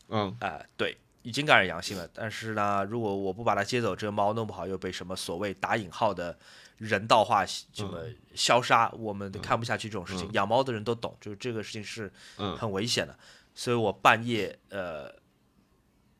[0.08, 2.08] 嗯，啊、对，已经感染阳性了。
[2.14, 6.38] 但是呢，如果我不把它接走，这个猫弄不好又被什么所谓打引号的
[6.78, 8.00] 人道化什么
[8.34, 10.28] 消杀，我们都看不下去这种事情。
[10.28, 13.18] 嗯养猫的人都懂，就是这个事情是嗯很危险的。
[13.54, 15.12] 所以我半夜呃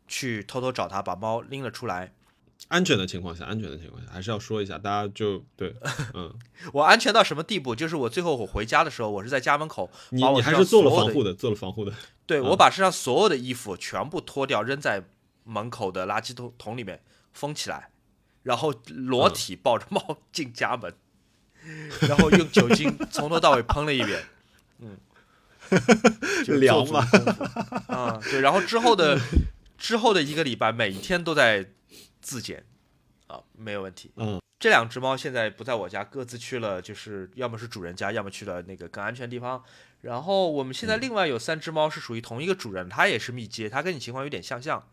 [0.09, 2.13] 去偷偷找他，把猫拎了出来。
[2.69, 5.75] 安全的情况下，安全的情况下，还是要说一下，大家就对，
[6.15, 6.35] 嗯，
[6.73, 7.75] 我安全到什么地步？
[7.75, 11.93] 就是我最后我回家的时候，我是在家门口，你你还是做了防护的，做了防护的，
[12.27, 12.45] 对，嗯。
[12.51, 15.05] 我把身上所有的衣服全部脱掉，扔在
[15.45, 17.03] 门口的垃圾桶桶里面
[17.33, 17.91] 封起来，
[18.43, 20.95] 然后裸嗯体抱着猫进家门，
[22.09, 24.25] 然后用酒精从头到尾喷了一遍，
[24.81, 24.97] 嗯，
[26.45, 27.07] 就凉嘛
[27.89, 29.21] 啊，对，然后之后的
[29.77, 31.71] 之后的一个礼拜，每一天都在
[32.25, 32.65] 自检
[33.27, 34.11] 啊，没有问题。
[34.17, 39.63] 嗯，这两只猫现在不在我家，各自去了，就是要么是主人家，要么去了那个更安全的地方。
[40.01, 44.89] 然后我们现在另外有三只猫是属于同一个主人，它也是密接，它跟你情况有点相像，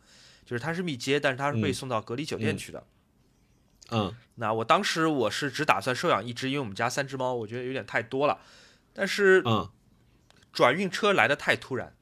[0.45, 2.83] 就是它是密接，但是它是被嗯送到隔离酒店嗯去的。
[3.91, 8.41] 嗯那我当时我是只打算收养一只，因为我们家三只猫，我觉得有点太多了。
[8.93, 9.69] 但是嗯
[10.51, 11.95] 转运车来的太突然，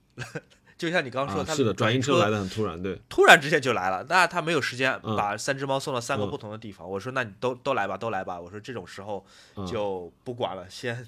[0.80, 6.90] 就像你刚刚说，它啊是的，转运运车来的很突然，对，突然之间就来了，那他没有时间嗯把三只猫送到三个嗯不同的地方。
[6.90, 8.40] 我说那你都都来吧，都来吧。
[8.40, 9.24] 我说这种时候
[9.56, 11.06] 嗯就不管了，先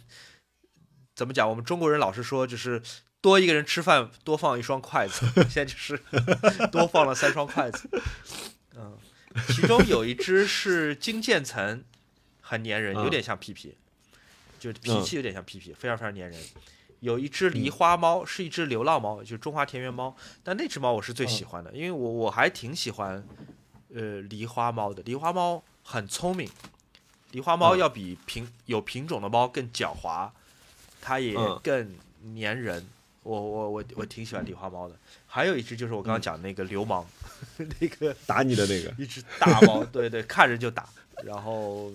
[1.16, 1.50] 怎么讲？
[1.50, 2.80] 我们中国人老是说就是。
[3.24, 5.28] 多一个人吃饭，多放一双筷子。
[5.48, 5.96] 现在就是
[6.74, 7.88] 多放了三双筷子。
[8.76, 8.98] 嗯，
[9.50, 11.84] 其中有一只是金渐层，
[12.42, 13.78] 很粘人，有嗯点像屁屁，
[14.58, 16.42] 就是脾气有点像屁屁，非常非常粘人。
[17.02, 20.16] 有一只狸花猫，是一只流浪猫，就是中华田园猫。
[20.44, 23.28] 但那只猫我是最喜欢的，因为我我还挺喜欢，
[23.94, 25.04] 呃，狸花猫的。
[25.04, 26.48] 狸花猫很聪明，
[27.32, 30.30] 狸花猫嗯要比品有品种的猫更狡猾，
[31.02, 31.96] 它也嗯更
[32.40, 32.88] 粘人。
[33.24, 34.96] 我我我我挺喜欢狸花猫的。
[35.26, 37.04] 还有一只就是我刚刚讲的那个流氓，
[37.80, 40.88] 那个打你的那个， 一只大猫， 对对，看人就打，
[41.24, 41.92] 然后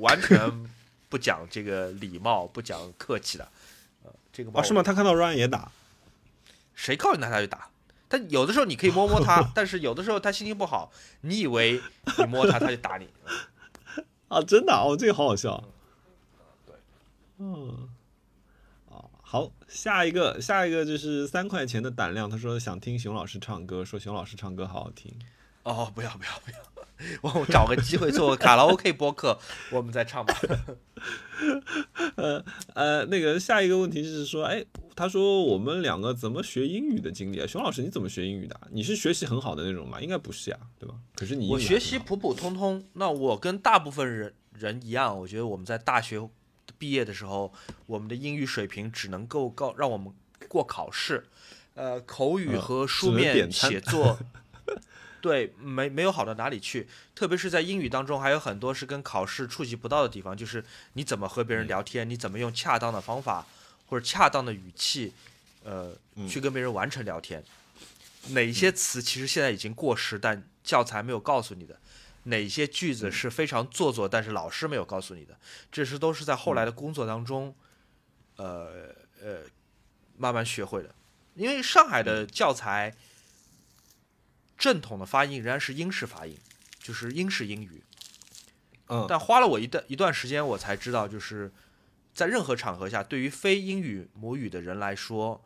[0.00, 0.68] 完全
[1.08, 3.48] 不讲这个礼貌，不讲客气的。
[4.38, 4.82] 呃，这个猫哦，是吗？
[4.82, 5.72] 他看到 Ryan 也打，
[6.74, 7.68] 谁靠近他他就打。
[8.08, 11.80] 但有的时候你可以摸摸他， 但是有的时候他心情不好，你以为
[12.18, 13.08] 你摸他他就打你。
[14.28, 15.62] 啊，真的哦，这个好好笑。
[16.66, 16.74] 对，
[17.38, 17.88] 嗯，
[18.88, 25.12] 哦，好，下一个，下一个就是三块钱的胆量，他说想听熊老师唱歌，说熊老师唱歌好好听。
[25.64, 26.58] 哦，不要不要不要，
[27.22, 29.38] 我找个机会做个卡拉 OK 播客，
[29.70, 30.34] 我们再唱吧。
[32.16, 32.44] 呃
[32.74, 34.64] 呃，那个下一个问题就是说，哎，
[34.96, 37.46] 他说我们两个怎么学英语的经历啊？
[37.46, 38.62] 熊老师你怎么学英语的啊？
[38.72, 40.00] 你是学习很好的那种吗？
[40.00, 40.96] 应该不是呀，对吧？
[41.14, 46.28] 可是你我学习普普通通，那我跟大部分人人一样，我觉得我们在大学
[46.76, 47.52] 毕业的时候，
[47.86, 50.12] 我们的英语水平只能够告让我们
[50.48, 51.28] 过考试，
[51.74, 54.18] 呃，口语嗯和书面写作，
[55.28, 56.88] 对，没没有好到哪里去。
[57.14, 60.64] 特别是在英语当中，还有很多是跟考试触及不到的地方，就是
[60.94, 63.44] 你怎么和别人嗯聊天，你怎么用恰当的方法
[63.88, 65.12] 或者恰当的语气，
[65.64, 67.44] 呃，嗯去跟别人完成聊天。
[68.28, 71.74] 哪些词其实现在已经过时，但教材没有告诉你的；
[72.22, 75.36] 哪些句子是非常做作，但是老师没有告诉你的，
[75.70, 77.54] 这是都是在后来的工作当中，
[78.36, 79.40] 呃呃，
[80.16, 80.88] 慢慢学会的。
[81.34, 82.94] 因为上海的教材
[84.58, 86.36] 正统的发音仍然是英式发音，
[86.80, 87.82] 就是英式英语。
[88.88, 91.52] 嗯但花了我一段一段时间，我才知道，就是
[92.12, 95.44] 在任何场合下，对于非英语母语的人来说，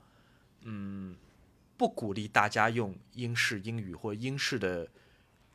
[0.62, 1.16] 嗯，
[1.76, 4.88] 不鼓励大家用英式英语或英式的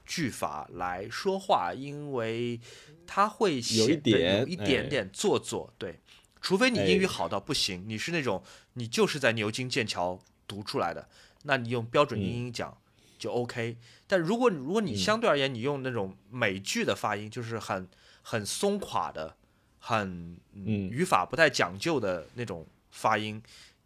[0.05, 2.60] 句法来说话，因为
[3.05, 5.74] 它会有一显得点有一点哎点做作。
[5.78, 5.99] 对，
[6.41, 8.43] 除非你哎英语好到不行，你是那种
[8.74, 11.08] 你就是在牛津、剑桥读出来的，
[11.43, 12.78] 那你用标准英音讲
[13.18, 13.78] 就 OK。
[14.07, 17.88] 但如果如果你嗯相对而言，你用那种美剧的发音，就是很
[18.22, 19.36] 很松垮的、
[19.80, 23.41] 很嗯语法不太讲究的那种发音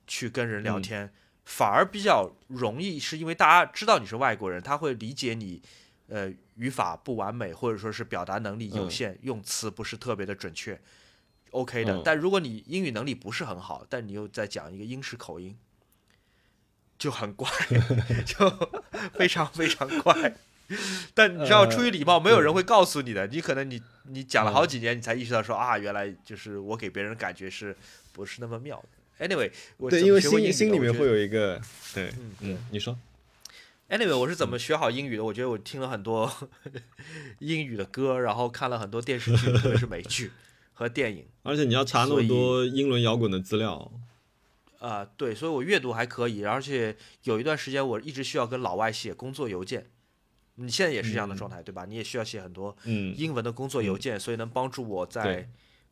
[0.07, 1.13] 去跟人聊嗯天，
[1.45, 5.61] 反而比较容易，是因为大家知道你是外国人，他会理解你。
[6.07, 10.77] 呃，语法不完美，或者说是表达能力有嗯限，用词不是特别的准确
[11.51, 11.95] ，OK 的。
[11.95, 15.57] 嗯但如果你英语能力不是很好，但你又在讲一个英式口音，
[17.01, 17.49] 就很怪，
[18.23, 18.69] 就
[19.15, 20.35] 非常非常怪。
[21.15, 23.25] 但你知道，呃出于礼貌，没有人会告诉你的。
[23.25, 27.75] 你可能你你讲了好嗯几年，你才意识到说啊，原来就是我给别人感觉是
[28.13, 28.81] 不是那么妙
[29.17, 29.27] 的。
[29.27, 31.59] Anyway，我对，因为学会英语心心里面会有一个，
[31.95, 32.95] 对，嗯嗯，你说
[33.89, 35.23] ，Anyway，我是怎么学好英语的？
[35.23, 36.31] 我觉得我听了很多
[37.39, 40.31] 英语的歌，然后看了很多电视剧，特别是美剧
[40.73, 41.25] 和电影。
[41.41, 43.91] 而且你要查那么多英伦摇滚的资料，
[44.81, 49.91] 啊、对，所以我阅读还可以，而且有一段时间我一直需要跟老外写工作邮件。
[50.55, 51.85] 你现在也是这样的状态，对吧？
[51.85, 55.47] 你也需要写很多嗯，英文的工作邮件，所以能帮助我在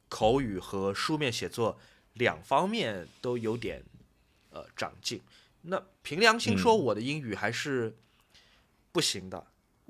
[0.07, 1.79] 口语和书面写作
[2.13, 3.83] 两方面都有点
[4.49, 5.21] 呃长进。
[5.61, 7.95] 那凭良心说，嗯我的英语还是
[8.91, 9.45] 不行的。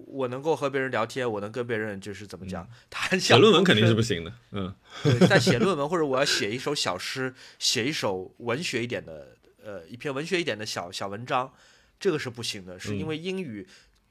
[0.07, 4.73] 我能够和别人聊天，我能跟别人就是怎么讲谈 写论文肯定是不行的，嗯
[5.03, 11.53] 对，在写论文 或者我要写一首小诗，写一首文学一点的，呃，一篇文学一点的小小文章，
[11.99, 13.67] 这个是不行的，是因为英语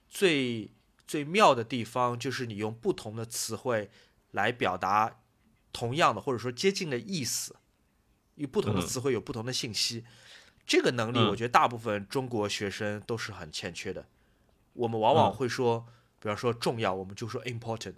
[0.09, 0.71] 最
[1.07, 3.91] 最妙的地方就是你用不同的词汇
[4.33, 5.21] 来表达
[5.73, 7.57] 同样的或者说接近的意思，
[8.35, 10.05] 与不同的嗯词汇有不同的信息，
[10.67, 14.07] 这个能力嗯我觉得大部分中国学生都是很欠缺的。
[14.79, 15.85] 我们往往嗯会说，
[16.21, 17.95] 比方说重要，我们就说 important，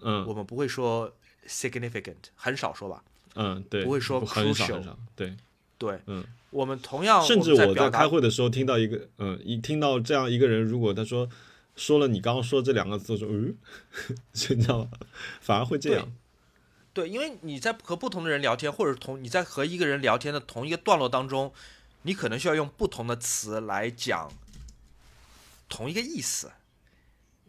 [0.00, 1.12] 嗯我们不会说
[1.48, 3.02] significant，很少说吧。
[3.34, 5.36] 嗯，对，不会说很少 crucial 对，
[5.78, 11.28] 对，嗯，我们同样，甚至我在开会的时候听到一个，嗯，一听到这样一个人，如果他说
[11.76, 13.56] 说了你刚刚说这两个字，我说嗯，
[14.32, 14.90] 你知道吗？
[15.40, 16.12] 反而会这样，
[16.92, 21.52] 对，因为你在和不同的人聊天，或者同你在和一个人聊天的同一个段落当中，
[22.02, 24.30] 你可能需要用不同的词来讲
[25.70, 26.52] 同一个意思。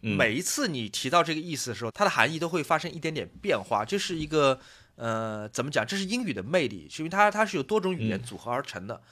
[0.03, 3.85] 嗯每一次你提到这个意思的时候，它的含义都会发生一点点变化。
[3.85, 4.59] 这是一个
[4.95, 5.85] 呃，怎么讲？
[5.85, 9.03] 这是英语的魅力，是因为它它是有多种语言嗯组合而成的。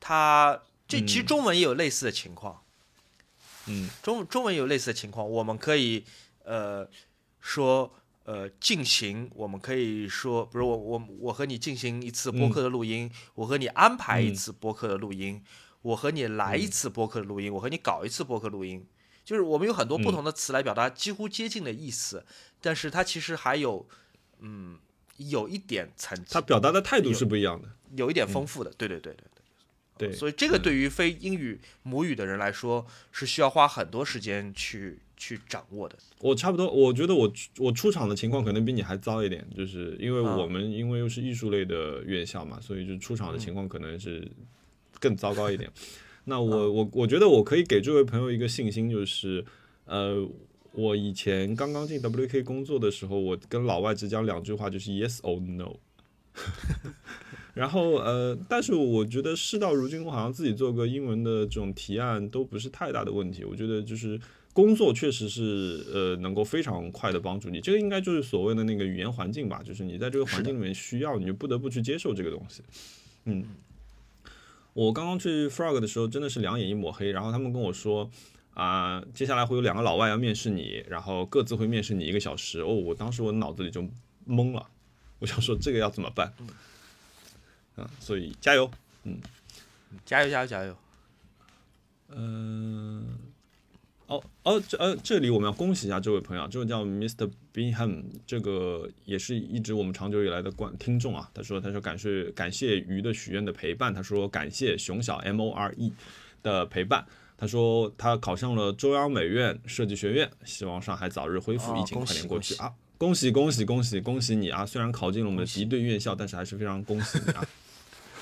[0.00, 2.62] 它这其实嗯中文也有类似的情况。
[3.66, 6.04] 嗯中中文有类似的情况，我们可以
[6.42, 6.88] 呃
[7.38, 7.94] 说
[8.24, 15.40] 呃进行，我们可以说，比如我我我和你进行一次播客的录音，我和你安排一嗯次播客的录音，
[15.82, 18.86] 我和你来一次播客的录音，我和你搞一次播客录音，
[19.24, 22.24] 就是我们有很多不同的词来表达几乎接近的意思，
[22.60, 23.86] 但是它其实还有
[24.40, 24.78] 嗯
[25.18, 29.24] 有一点层次，它表达的态度是不一样的，有一点丰富的，对对对对。
[29.98, 35.96] 对，所以这个对于非英语母语的人来说，是需要花很多时间去去掌握的。
[36.18, 44.26] 我差不多，我觉得我我出场的情况可能比你还糟一点，就是因为啊我们因为又是艺术类的院校嘛，所以就出场的情况可能是
[45.02, 45.68] 更糟糕一点。
[46.24, 49.44] 那我我我觉得我可以给这位朋友一个信心，就是
[49.86, 50.24] 呃，
[50.72, 55.74] 我以前刚刚进 WK 工作的时候，我跟老外只讲两句话，就是 yes or no。
[57.52, 63.44] 然后呃，但是我觉得事到如今，我好像自己做个英文的这种提案都不是太大的问题。
[63.44, 64.18] 我觉得就是
[64.54, 72.62] 工作确实是呃能够非常快的帮助你，这个应该就是所谓的那个语言环境吧，就是你在这个环境里面需要，你就不得不去接受这个东西。
[73.26, 73.44] 嗯，
[74.74, 78.10] 我刚刚去 Frog 的时候真的是两眼一抹黑，然后他们跟我说
[78.54, 82.60] 啊、接下来会有两个老外要面试你，然后各自会面试你一个小时。
[82.60, 83.82] 哦，我当时我脑子里就
[84.28, 84.68] 懵了，
[85.18, 86.32] 我想说这个要怎么办？
[87.76, 88.70] 啊，所以加油。
[89.04, 89.18] 嗯
[90.06, 90.76] 加油加油加油！
[92.08, 93.06] 嗯，
[94.12, 97.30] 哦哦，这呃，这里我们要恭喜一下这位朋友，这位叫 Mr.
[97.54, 101.30] Bingham，这个也是一直我们长久以来的观听众啊。
[101.32, 105.92] 他说，他说感谢感谢鱼的许愿的陪伴，他说感谢熊小 M O R E
[106.42, 107.06] 的陪伴。
[107.38, 112.72] 他说他考上了中央美院设计学院，希望上海早日恢复，哦疫情快点过去啊！
[112.98, 114.64] 恭喜恭喜恭喜恭喜你啊！
[114.64, 117.44] 虽然考进了我们的敌对院校，但是还是非常恭喜你啊！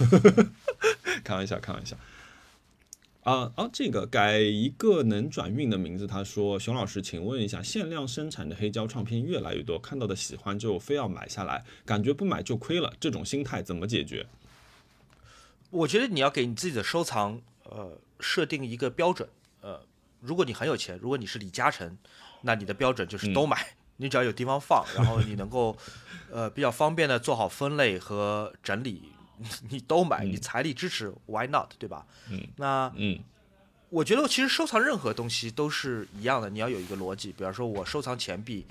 [1.23, 1.95] 开玩笑，开玩笑。
[3.31, 6.05] 啊啊，这个改一个能转运的名字。
[6.05, 14.27] 他说：“熊老师，请问一下，限量生产的黑胶唱片越来越多，看到的喜欢就非要买下来，感觉不买就亏了，这种心态怎么解决
[15.71, 19.29] 我觉得你要给你自己的收藏呃设定一个标准。
[19.61, 19.81] 呃，
[20.19, 21.97] 如果你很有钱，如果你是李嘉诚，
[22.43, 23.65] 那你的标准就是都买，
[23.99, 25.77] 你只要有地方放，然后你能够
[26.33, 29.13] 呃比较方便的做好分类和整理，
[29.69, 31.73] 你都买，你财力支持，Why not？
[31.79, 32.07] 对吧？
[32.31, 33.19] 嗯，那？”嗯
[33.91, 37.33] 我觉得其实收藏任何东西都是一样的，你要有一个逻辑。
[37.33, 38.65] 比方说，我收藏钱币，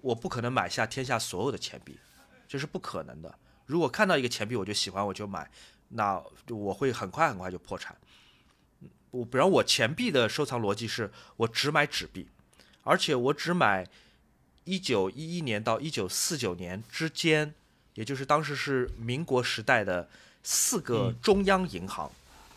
[0.00, 1.98] 我不可能买下天下所有的钱币，
[2.46, 3.36] 这是不可能的。
[3.66, 5.50] 如果看到一个钱币我就喜欢我就买，
[5.88, 7.96] 那我会很快很快就破产。
[9.10, 12.28] 我比方我钱币的收藏逻辑是我只买纸币，
[12.84, 13.84] 而且我只买
[14.62, 17.52] 一九一一年到一九四九年之间，
[17.94, 20.08] 也就是当时是民国时代的
[20.42, 22.10] 四个中央银行，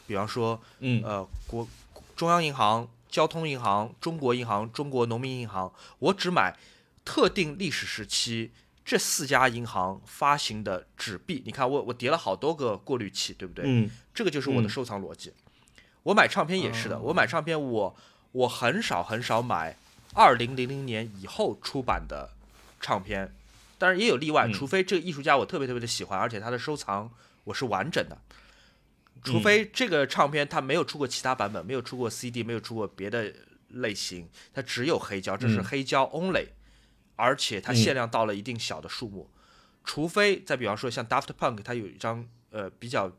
[0.06, 1.68] 比方说嗯呃国
[2.16, 6.58] 中央银行、交通银行、中国银行、中国农民银行，我只买
[7.06, 8.52] 特定历史时期
[8.84, 11.44] 这四家银行发行的纸币。
[11.46, 13.64] 你看我我叠了好多个过滤器，对不对？
[13.68, 15.32] 嗯这个就是我的嗯收藏逻辑。
[16.04, 17.96] 我买唱片也是的，我买唱片我
[18.32, 19.78] 我很少很少买
[20.14, 22.32] 二零零零年以后出版的
[22.82, 23.34] 唱片，
[23.78, 24.54] 当然也有例外，嗯。
[24.54, 27.12] 除非这个艺术家我特别特别的喜欢，而且他的收藏
[27.46, 28.18] 我是完整的。
[29.24, 33.34] 除非这个唱片它没有出过其他版本，没有出过 CD，没有出过别的
[33.70, 35.64] 类型，它只有黑胶，这是嗯。
[35.64, 36.48] 黑胶 only，、
[37.16, 39.30] 而且它限量到了一定小的数目。
[39.84, 43.12] 除非再比方说像 Daft Punk，它有一张呃比较，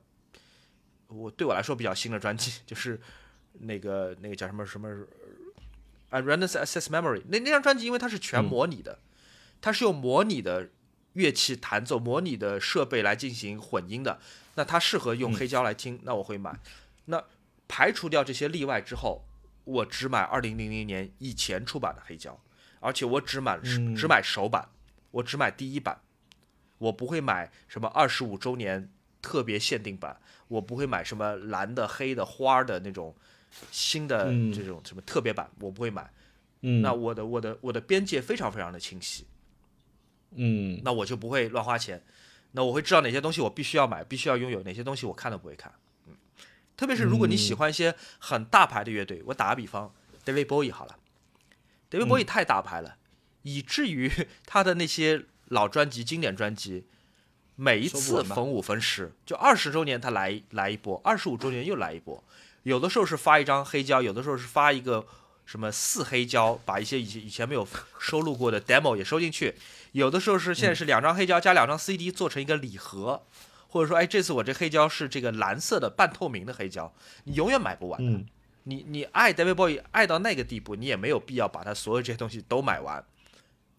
[1.09, 3.01] 我对我来说比较新的专辑，就是
[3.61, 4.89] 那个那个叫什么什么
[6.11, 8.45] 啊，Random Access Memory 那那张专辑，因为它是全嗯。
[8.45, 8.99] 模拟的，
[9.61, 10.71] 它是用模拟的
[11.15, 14.21] 乐器弹奏、模拟的设备来进行混音的，
[14.55, 15.35] 那它适合用嗯。
[15.35, 16.59] 黑胶来听，那我会买。
[17.07, 17.25] 那
[17.67, 19.25] 排除掉这些例外之后，
[19.65, 22.41] 我只买二零零零年以前出版的黑胶，
[22.81, 23.95] 而且我只买、嗯。
[23.95, 24.69] 只买首版，
[25.11, 26.01] 我只买第一版，
[26.79, 28.91] 我不会买什么二十五周年
[29.21, 33.15] 特别限定版，我不会买什么蓝的、黑的、花儿的那种
[33.73, 34.53] 新的嗯。
[34.53, 36.11] 这种什么特别版，我不会买。
[36.61, 39.27] 嗯，那我的我的我的边界非常非常的清晰，
[40.35, 42.03] 嗯那我就不会乱花钱。
[42.53, 45.73] 那我会知道哪些东西我必须要买，必须要拥有，哪些东西我看都不会看。
[46.07, 46.15] 嗯，
[46.77, 49.93] 特别是如果你喜欢一些很大牌的乐队，我打个比方
[50.25, 50.97] ，David Bowie 好了
[51.91, 52.97] ，David 嗯 Bowie 太大牌了，
[53.43, 54.11] 以至于
[54.47, 56.87] 他的那些老专辑、经典专辑，
[57.55, 62.25] 每一次逢五逢十，就二十周年他来来一波，二十五周年又来一波，
[62.63, 65.07] 有的时候是发一张黑胶，有的时候是发一个
[65.45, 67.69] 什么四黑胶，把一些以前以前没有
[67.99, 69.55] 收录过的 demo 也收进去，
[69.93, 73.23] 有的时候是现在是两张黑胶加两张 CD 做成一个礼盒，
[73.69, 76.93] 或者说，哎，这次我这黑胶是这个蓝色的半透明的黑胶，
[77.25, 78.11] 你永远买不完的。
[78.19, 78.27] 嗯
[78.65, 83.03] 你你爱 David Bowie 爱到那个地步，你也没有必要把他所有这些东西都买完。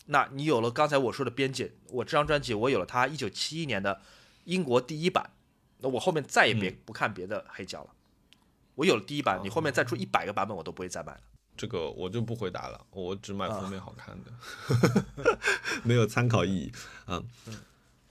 [0.08, 4.02] 那你有了刚才我说的边界，我这张专辑我有了它一九七一年的
[4.46, 5.30] 英国第一版，
[5.78, 7.90] 那我后面再也别嗯不看别的黑胶了。
[8.74, 11.22] 我有了第一版，你后面再出一百个版本，我都不会再买了。
[11.60, 15.38] 这个我就不回答了，我只买封面好看的，
[15.84, 16.72] 没有参考意义
[17.04, 17.22] 啊。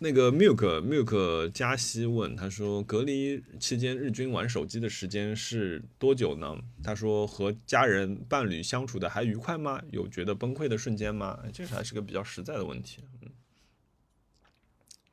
[0.00, 6.58] 那个 Milk Milk 加西问他说，隔离期间日均玩手机的时间是多久呢？
[6.84, 9.80] 他说和家人伴侣相处的还愉快吗？
[9.90, 11.40] 有觉得崩溃的瞬间吗？
[11.42, 13.02] 哎这还是个比较实在的问题。
[13.22, 13.30] 嗯，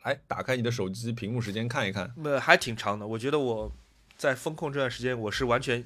[0.04, 2.14] 来打开你的手机屏幕时间看一看。
[2.22, 3.08] 呃，还挺长的。
[3.08, 3.72] 我觉得我
[4.18, 5.84] 在风控这段时间，我是完全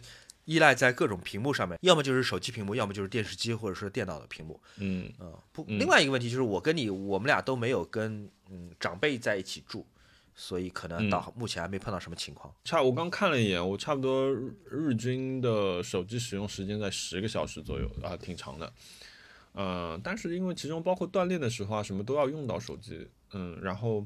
[0.50, 4.60] 依赖在各种屏幕上面，要么就是手机屏幕，要么就是电视机或者说电脑的屏幕。
[4.78, 9.86] 嗯嗯，不，嗯另外一个问题就是我跟你，我们俩都没有跟嗯长辈在一起住，
[10.34, 12.52] 所以可能嗯到目前还没碰到什么情况。
[12.64, 18.74] 差我刚看了一眼，我差不多日日均的手机使用时间在十个小时左右啊，挺长的。
[19.54, 24.06] 嗯、但是因为其中包括锻炼的时候啊，什么都要用到手机，嗯，然后，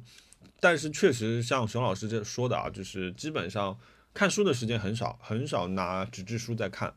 [0.59, 3.77] 但是确实像熊老师这说的啊，就是基本上
[4.13, 6.93] 看书的时间很少，很少拿纸质书在看，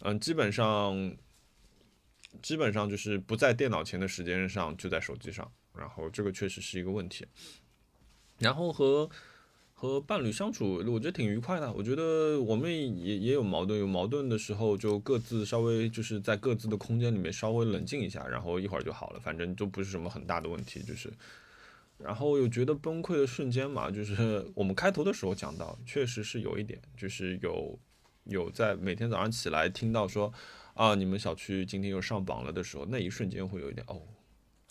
[0.00, 1.16] 嗯，基本上，
[2.42, 7.24] 基本上就是不在电脑前的时间上就在手机上，然后这个确实是一个问题。
[8.38, 9.08] 然后和
[9.72, 11.72] 和伴侣相处，我觉得挺愉快的。
[11.72, 21.12] 我觉得我们也也有矛盾，有矛盾的时候就各自稍微就是在各自的空间里面稍微冷静一下，然后一会儿就好了，反正都不是什么很大的问题，就是。
[22.02, 27.78] 然后有觉得崩溃的瞬间嘛，就是 我们开头的时候讲到，确实是有一点，就是有
[28.24, 30.32] 有在每天早上起来听到说
[30.74, 34.00] 啊，你们小区今天又上榜了的时候，那一瞬间会有一点哦，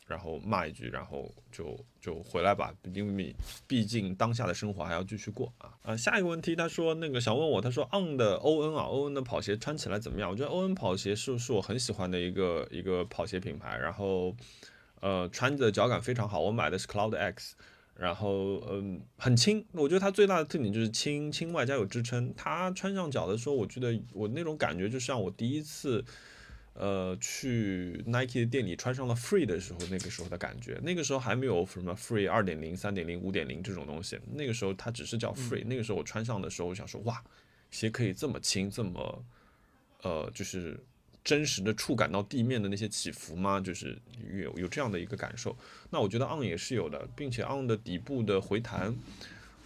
[0.07, 3.35] 然后骂一句，然后就就回来吧，因为
[3.67, 5.77] 毕竟当下的生活还要继续过啊。
[5.83, 10.31] 啊，下一个问题，他说那个想问我，他说 On 的欧恩啊，欧恩的跑鞋穿起来怎么样？
[10.31, 14.35] 我觉得欧恩跑鞋是是我很喜欢的一个一个跑鞋品牌，然后
[15.01, 17.55] 呃穿着脚感非常好，我买的是 Cloud X。
[17.95, 19.65] 然后，嗯，很轻。
[19.73, 22.33] 我觉得它最大的特点就是轻，轻外加有支撑。
[22.33, 26.01] 它穿上脚的时候，我觉得我那种感觉就像我第一次，
[26.75, 30.79] 呃，去 Nike 的店里穿上了 Free 的时候，那个时候的感觉。
[30.81, 37.21] 那个时候还没有什么 Free 二点零、三点零、五点零这种东西，那个时候它只是叫 Free、那个时候我穿上的时候，我想说，哇，
[37.69, 39.25] 鞋可以这么轻，这么，
[40.03, 40.81] 呃，就是
[41.23, 43.59] 真实的触感到地面的那些起伏吗？
[43.59, 43.97] 就是
[44.31, 45.55] 有有这样的一个感受。
[45.89, 48.95] 那我觉得 On 也是有的，并且 On 的底部的回弹，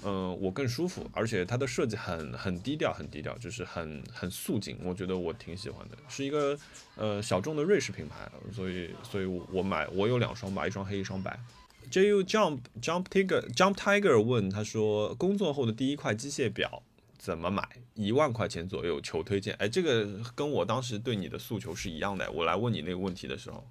[0.03, 6.57] 嗯、我更舒服，而且它的设计很很低调，很低调，就是很很素净，我觉得我挺喜欢的，是一个
[6.95, 11.39] 呃小众的瑞士品牌，所以所以我买我有两双吧，一双黑一双白。
[11.91, 16.81] JU Jump Jump Tiger Jump Tiger 问他说，工作后的第一块机械表
[17.23, 17.65] 怎么买？
[17.93, 19.55] 一万块钱左右，求推荐。
[19.55, 20.05] 哎，这个
[20.35, 22.29] 跟我当时对你的诉求是一样的。
[22.29, 23.65] 我来问你那个问题的时候，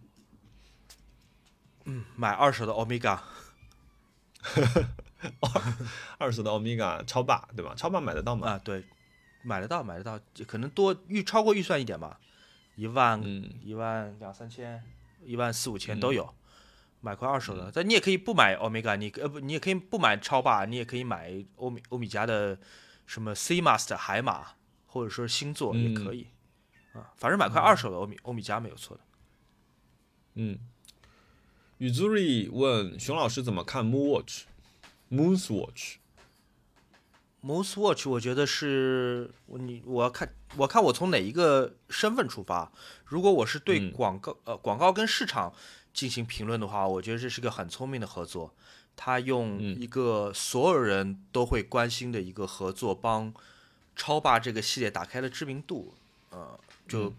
[1.84, 3.20] 嗯买二手的 Omega，
[6.16, 7.74] 二手的欧米伽超霸对吧？
[7.76, 8.52] 超霸买得到吗？
[8.52, 8.84] 啊，对，
[9.42, 12.18] 买得到，买得到，可能多预超过预算一点吧，
[12.76, 14.82] 一万、嗯一万两三千，
[15.22, 16.34] 一万四五千都有。
[17.02, 22.58] 买块二手的，但你也可以不买欧米伽你呃不，你也可以不买超霸，你也可以买欧米欧米茄的
[23.06, 24.54] 什么 C Master 海马，
[24.86, 26.28] 或者说星座也可以、
[26.92, 29.02] 啊，反正买块二手的欧米欧米茄没有错的。
[30.34, 30.58] 嗯。
[31.78, 35.52] 雨 z u 问熊老师怎么看 Moon Watch？Moon's
[37.42, 42.70] Watch？Moose Watch，我觉得是我你我要看我看我从哪一个身份出发。
[43.04, 45.52] 如果我是对嗯广告、呃广告跟市场
[45.92, 48.54] 进行评论的话，我觉得这是个很聪明的合作。
[48.96, 53.32] 他用嗯一个所有人都会关心的一个合作，帮
[53.96, 55.94] 超霸这个系列打开了知名度，
[56.30, 57.14] 呃，就嗯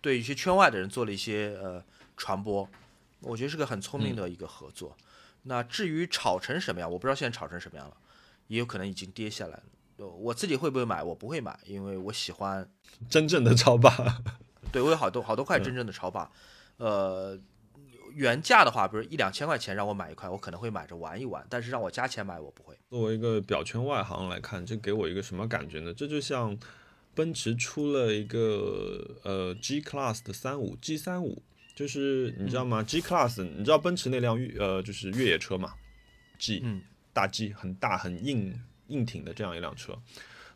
[0.00, 1.82] 对一些圈外的人做了一些呃
[2.16, 2.68] 传播，
[3.20, 4.96] 我觉得是个很聪明嗯的一个合作。
[5.44, 7.96] 那至于炒成什么样，我不知道现在炒成什么样了，
[8.48, 9.62] 也有可能已经跌下来了。
[9.96, 11.02] 呃我自己会不会买？
[11.02, 12.66] 我不会买，因为我喜欢，
[13.08, 14.22] 真正的超霸，
[14.72, 16.30] 对我有好多好多块真正的超霸，
[16.78, 17.38] 呃，
[18.14, 22.76] 原价的话，比如一两千块钱让我买一块，我可能会买着玩一玩，但是让我加钱买，我不会。
[22.88, 25.92] 作为一个表圈外行来看，这给我一个什么感觉呢？
[25.94, 26.56] 这就像
[27.14, 31.42] 奔驰出了一个呃 G Class 的三五 G 三五，
[31.74, 35.74] 就是你知道吗、g Class 你知道奔驰那辆越呃就是越野车嘛
[36.38, 36.82] ？G 嗯
[37.12, 39.98] 大 G 很大很硬硬挺的这样一辆车。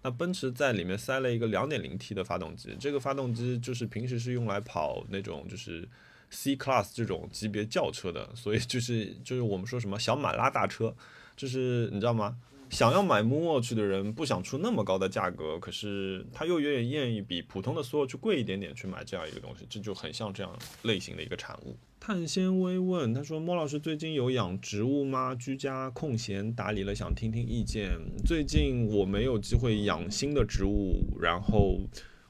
[0.02, 5.88] 那奔驰在里面塞了一个 2.0T 的发动机，这个发动机就是平时是用来跑那种就是
[6.34, 10.94] C Class 这种级别轿车的，所以就是就是我们说什么小马拉大车，
[11.36, 12.36] 就是你知道吗？
[12.70, 21.76] 想要买 Mooch 的人不想出那么高的价格，可是他又愿意愿意比普通的 Swatch 贵一点点去买这样一个东西，这就很像这样类型的一个产物。
[22.00, 25.34] 碳纤维问他说：“莫老师最近有养植物吗？
[25.36, 27.90] 居家空闲打理了，想听听意见。
[28.26, 31.78] 最近我没有机会养新的植物，然后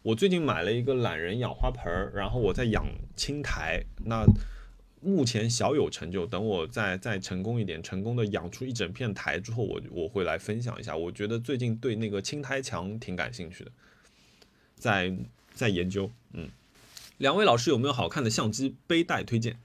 [0.05, 2.87] 我最近买了一个懒人养花盆儿，然后我在养
[3.17, 3.83] 青苔。
[4.05, 4.23] 那
[5.01, 10.95] 目前小有成就，等我再再成功一点，成功的养出一整片苔之后，我我会来分享一下。
[10.95, 13.73] 我觉得最近对那个青苔墙挺感兴趣的，
[14.77, 15.17] 在
[15.55, 16.11] 在研究。
[16.35, 16.51] 嗯，
[17.17, 19.59] 两位老师有没有好看的相机背带推荐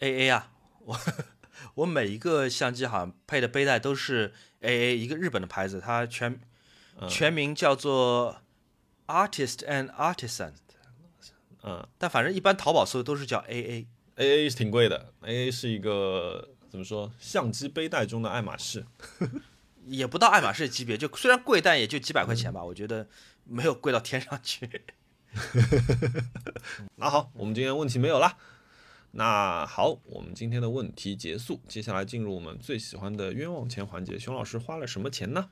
[0.00, 0.52] ？A A 啊，
[0.84, 1.00] 我
[1.76, 6.38] 我每一个相机好像配的背带都是 A A，一个日本的牌子，它全
[7.00, 8.42] 嗯全名叫做
[9.12, 10.52] Artist and Artisan，
[11.62, 13.86] 嗯但反正一般淘宝搜的都是叫 A A。
[14.16, 18.86] ，A A 是挺贵的，A A 是一个怎么说，相机背带中的爱马仕。
[19.86, 23.08] 也不到爱马仕级别，就虽然贵，但也就几百块钱吧，我觉得
[23.44, 24.82] 没有贵到天上去。
[26.96, 28.38] 那好，我们今天问题没有了。
[29.10, 34.18] 那好，我们今天的问题结束，接下来进入我们最喜欢的冤枉钱环节。
[34.18, 35.50] 熊老师花了什么钱呢？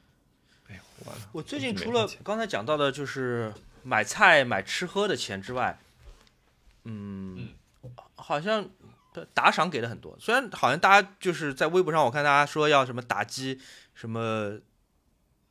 [0.71, 1.29] 哎呦，完了！
[1.33, 3.53] 我最近除了刚才讲到的，就是
[3.83, 5.79] 买菜、买吃喝的钱之外，
[6.85, 7.49] 嗯，
[8.15, 8.69] 好像
[9.35, 10.17] 打赏给的很多。
[10.19, 13.61] 虽然好像大家就是在微博上，我看大家说要什么打击、
[13.95, 14.59] 什么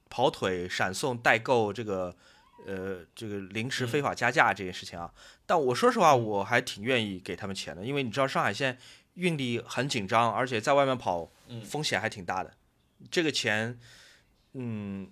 [0.09, 2.15] 跑腿、闪送、代购这个。
[2.67, 5.11] 呃，这个临时非法加价这件事情啊，
[5.45, 8.77] 但我说实话，我还挺愿意给他们钱的，因为你知道上海现在
[9.13, 11.31] 运力很紧张，而且在外面跑
[11.63, 12.53] 风险还挺大的。
[13.09, 13.79] 这个钱，
[14.53, 15.09] 嗯，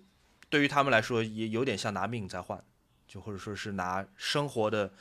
[0.49, 2.63] 对于他们来说也有点像拿命在换，
[3.07, 4.91] 就或者说是拿生活的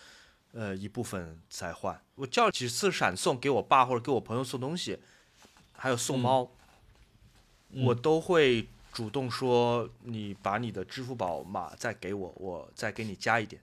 [0.53, 2.01] 呃一部分在换。
[2.17, 4.99] 我叫几次闪送给我爸或者给我朋友送东西，
[5.73, 6.51] 还有送猫，
[7.71, 13.61] 我都会主动说你把你的支付宝码再给我，我再给你加一点。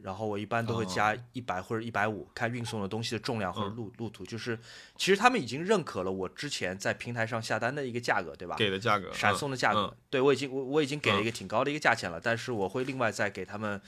[0.00, 4.24] 然后我一般都会加一百或者一百五，看运送的东西的重量或者路路途。
[4.24, 4.58] 就是
[4.96, 8.56] 其实他们已经认可了我之前在平台上下单的一个价格，对吧？
[8.56, 13.80] 给的价格，闪送的价格，嗯对我已经我我已经给了一个挺高的一个价钱了，但是我会另外再给他们，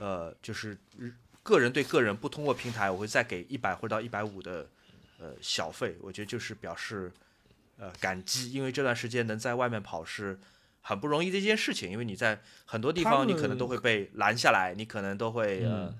[0.00, 0.76] 呃，就是
[1.42, 4.68] 个人对个人不通过平台，我会再给一百或者到一百五的
[5.18, 7.12] 呃小费，我觉得就是表示
[7.78, 10.38] 呃感激，因为这段时间能在外面跑是
[10.86, 15.98] 很不容易的一件事情，因为你在很多地方你可能都会被拦下来，你可能都会呃、嗯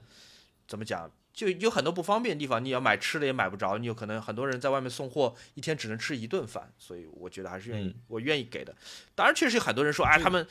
[0.69, 1.11] 怎么讲？
[1.33, 8.75] 就有很多不方便的地方，你要买吃的也买不着，你有可能很多人在外面送货，一天只能吃一顿饭，所以我觉得还是愿意，嗯我愿意给的。
[9.15, 10.47] 当然，确实有很多人说，哎，他们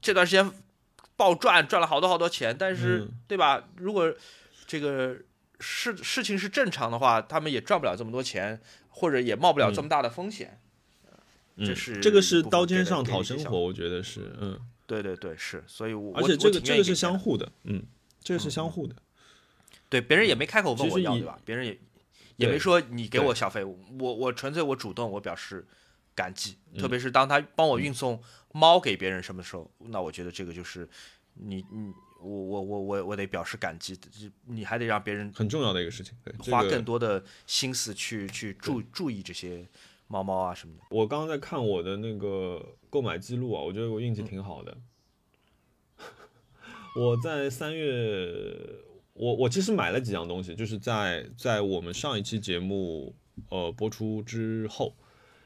[0.00, 0.48] 这段时间
[1.16, 3.64] 暴赚，赚了好多好多钱，但是、嗯对吧？
[3.76, 4.14] 如果
[4.66, 5.16] 这个
[5.58, 8.60] 事事情是正常的话，他们也赚不了这么多钱，
[8.90, 10.60] 或者也冒不了这么大的风险。
[11.58, 17.82] 嗯这是这个是刀尖上讨生活，我觉得是，嗯，对对对，是，所以我而且这个这个是相互的，嗯，
[18.22, 18.94] 这个是相互的，
[19.88, 21.38] 对，别人也没开口问我要，对吧？
[21.44, 21.78] 别人也
[22.36, 25.66] 也没说你给我小费，我我纯粹我主动，我表示
[26.14, 26.56] 感激。
[26.72, 28.22] 嗯特别是当他帮我运送
[28.52, 30.88] 猫给别人什么时候，那我觉得这个就是
[31.34, 36.14] 你你我我我我我得表示感激，这你还得让别人很重要的一个事情。
[36.22, 39.66] 对，花更多的心思去去注注意这些
[40.08, 40.82] 猫猫啊什么的。
[40.90, 44.76] 我刚刚在看我的那个购买记录啊，我觉得我运气挺好的。
[46.96, 48.50] 我在三月，
[49.12, 53.14] 我我其实买了几样东西，就是在在我们上一期节目
[53.50, 54.94] 呃播出之后，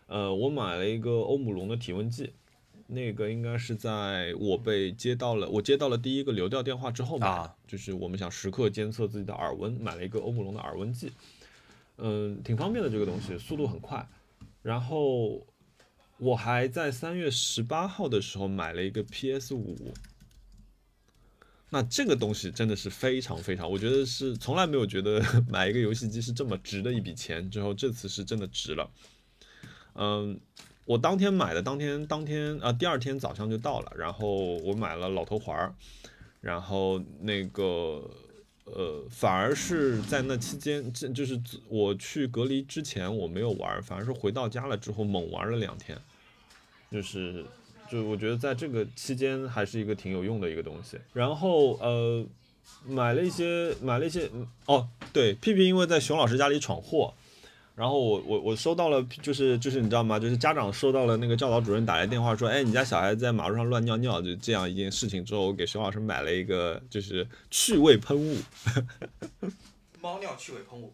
[0.06, 2.32] 呃，我买了一个欧姆龙的体温计。
[2.88, 11.10] 那个应该是在我被接到了，我接到了第一个流调电话之后买的，啊就是我们想时刻监测自己的耳温，买了一个欧姆龙的耳温计，
[11.96, 14.06] 嗯，挺方便的这个东西，速度很快。
[14.62, 15.46] 然后
[16.18, 19.92] 我还在三月十八号的时候买了一个 PS 五，
[21.70, 28.90] 那这个东西真的是非常非常，我觉得是从来没有觉得 买一个游戏机是这么值的一笔钱，之后这次是真的值了。
[29.94, 30.38] 嗯，
[30.84, 35.74] 我当天买的，当天当天啊、第二天早上就到了，然后我买了老头环儿，
[36.40, 38.08] 然后那个
[38.64, 45.98] 呃，反而是在那期间，这就是我去隔离之前我没有玩，反而是回到家了之后猛玩了两天，
[46.90, 47.44] 就是
[47.90, 50.98] 就我觉得在这个期间还是一个挺有用的一个东西。
[51.12, 52.24] 然后呃，
[52.86, 54.30] 买了一些买了一些
[54.66, 57.14] 哦，对，屁屁因为在熊老师家里闯祸。
[57.74, 60.18] 然后我我我收到了，就是就是你知道吗？
[60.18, 68.36] 就是家长收到了那个教导主任打来电话说，哎，你家小孩在马路上乱尿尿，就这样一件事情之后，我给熊老师买了一个就是趣味喷雾，
[70.00, 70.92] 猫尿趣味喷雾，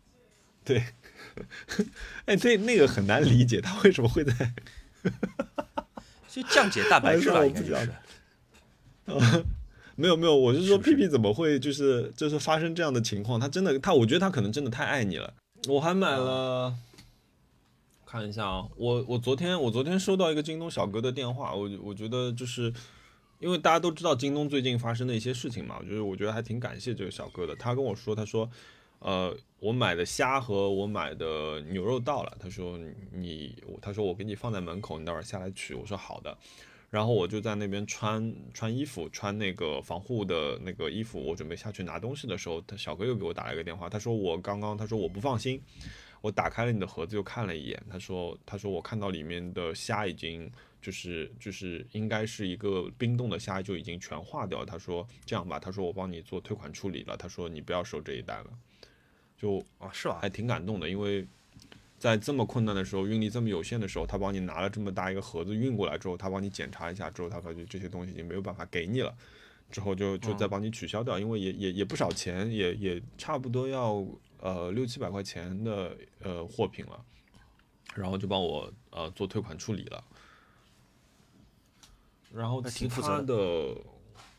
[0.62, 0.84] 对，
[2.26, 4.52] 哎，这那个很难理解，他为什么会在
[6.28, 9.44] 就降解蛋白质吧，应该就是。
[9.96, 13.40] 没有没有，我是说屁屁怎么会就是就是发生这样的情况？
[13.40, 15.34] 他真的他，我觉得他可能真的太爱你了。
[15.68, 16.74] 我还买了，
[18.06, 22.72] 看一下啊，我我昨天我昨天收到一个京东小哥的电话，我我觉得就是
[23.38, 27.54] 因为大家都知道京东最近发生的一些事情嘛，就是我觉得还挺感谢这个小哥的。
[27.54, 28.50] 他跟我说，他说，
[29.00, 32.78] 呃，我买的虾和我买的牛肉到了，他说
[33.12, 35.74] 你，他说我给你放在门口，你待会儿下来取。
[35.74, 36.36] 我说好的。
[36.90, 45.62] 然后我就在那边穿穿衣服，穿那个防护的那个衣服，我准备下去拿东西的时候，他小哥又给我打了一个电话，他说我刚刚，他说我不放心，
[46.20, 50.50] 我打开了你的盒子又看了一眼，他说他说我看到里面的虾已经
[50.82, 58.50] 就是就是应该是一个冰冻的虾就已经全化掉了，他说这样吧，他说我帮你做退款处理了，他说你不要收这一单了，
[59.38, 60.18] 就啊，是吧？
[60.20, 61.24] 还挺感动的，因为
[62.00, 69.14] 在这么困难的时候，运力这么有限的时候，他帮你拿了这么大一个盒子运过来之后，他帮你检查一下之后，他发觉这些东西已经没有办法给你了，
[69.70, 74.02] 之后就就再帮你取消掉，因为也也也不少钱，也也差不多要
[74.40, 77.04] 呃六七百块钱的呃货品了，
[77.94, 80.02] 然后就帮我呃做退款处理了，
[82.34, 83.76] 然后其他的。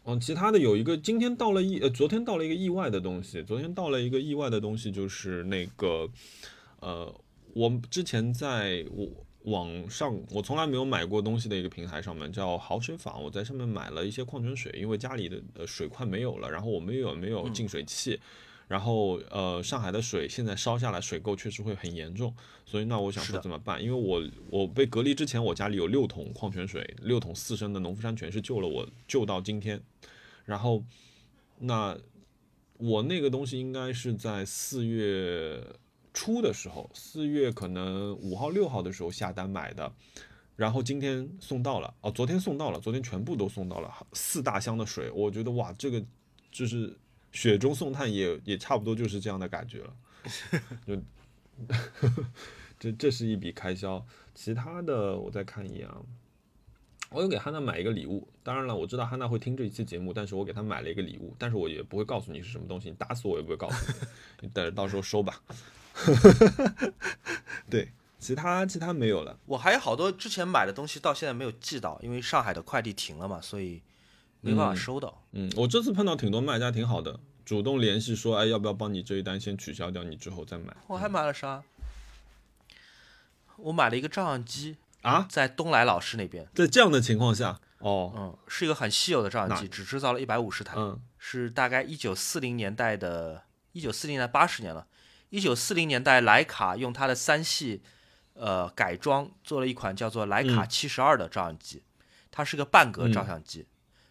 [0.03, 3.43] 嗯，其他的有一个，今天到了意，呃，昨天到了一个意外的东西。
[3.43, 6.09] 昨天到了一个意外的东西，就是那个，
[6.79, 7.13] 呃，
[7.53, 9.07] 我之前在我
[9.43, 18.19] 网上，我从来没有买过东西的一个平台上面叫好水坊，我在上面买了一些矿泉水，因为家里的呃水快没有了，然后我们又没有净水器，
[18.67, 22.33] 然后呃上海的水现在烧下来水垢确实会很严重，
[22.65, 23.83] 所以那我想说怎么办？
[23.83, 29.81] 因为我我被隔离之前，我家里有六桶矿泉水，六桶四升的农夫山泉是救了我救到今天，
[30.45, 30.83] 然后
[31.57, 31.97] 那
[32.77, 35.59] 我那个东西应该是在四月
[36.13, 39.91] 初的时候，四月可能五号六号的时候下单买的，
[40.55, 46.03] 然后今天送到了，哦，昨天送到了，昨天全部都送到了，四大箱的水，我觉得哇，这个
[46.51, 46.97] 就是
[47.31, 49.93] 雪中送炭也也差不多就是这样的感觉了，
[50.85, 51.01] 就
[52.79, 56.01] 这这是一笔开销，其他的我再看一眼啊。
[57.11, 64.07] 我有给汉娜买一个礼物，当然了，我知道汉娜会听这一期节目，但是我给她买了一个礼物，但是我也不会告诉你是什么东西，你打死我也不会告诉你，
[64.43, 65.41] 你等着到时候收吧。
[67.69, 69.37] 对，其他其他没有了。
[69.45, 73.81] 我还有好多之前买的东西到现在没有寄到，因为上海的快递停了嘛，所以
[74.41, 75.21] 没办法嗯收到。
[75.31, 80.75] 嗯，我这次碰到挺多卖家挺好的，主动联系说，哎，要不要帮你这一单先取消掉，你之后再买。
[80.87, 81.63] 我还买了啥？
[83.57, 93.43] 我买了一个照相机，啊，在东来老师那边，在这样的情况下，哦，嗯，是一个很稀有的照相机，只制造了一百五十台，嗯是大概一九四零年代的，
[93.73, 94.87] 一九四零年代八十年了，
[95.31, 97.81] 一九四零年代徕卡用它的三系，
[98.33, 100.69] 呃，改装做了一款叫做徕卡嗯。
[100.69, 101.83] 七十二的照相机，
[102.29, 103.65] 它是个半格照嗯相机。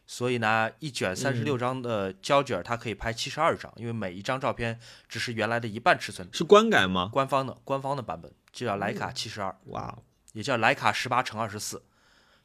[0.06, 6.26] 所以呢，一卷三十六张的胶卷，它可以拍七十二张，因为每一张照片只是原来的一半尺寸。
[6.32, 7.10] 是官改吗？
[7.12, 9.96] 官方的官方的版本就叫徕卡七十二，哇，
[10.32, 11.84] 也叫徕卡十八乘二十四，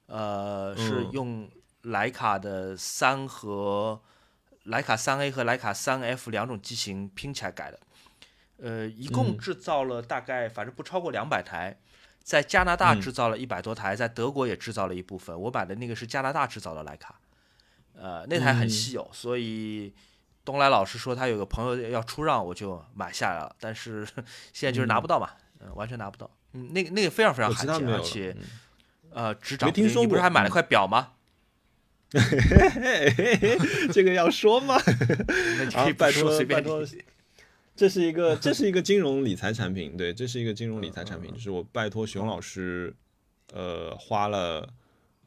[0.07, 1.49] 呃，是嗯用
[1.85, 4.01] 徕卡的三和
[4.65, 7.79] 徕卡三 A 和徕卡三 F 两种机型拼起来改的，
[8.61, 11.77] 呃，一共嗯制造了大概反正不超过两百台，
[12.23, 15.39] 在加拿大嗯制造了一百多台，在德国也制造了一部分。
[15.39, 17.19] 我买的那个是加拿大制造的徕卡，
[17.93, 19.93] 呃，那台很嗯稀有，所以。
[20.45, 24.05] 东来老师说他有个朋友要出让，我就买下来了，但是
[24.53, 26.29] 现在就是拿不到嘛，嗯、完全拿不到。
[26.53, 27.89] 嗯，那个那个非常非常罕见。
[27.89, 28.43] 而且嗯
[29.09, 31.13] 呃，只涨没听说你不是还买了块表吗？
[33.91, 34.77] 这个要说吗？
[35.57, 36.63] 那你可以，拜说随便
[37.75, 42.95] 这是一个这 是一个金融理财产品，对，这是一个金融理财产嗯品，就是我拜托熊老师，
[43.53, 44.73] 呃，花了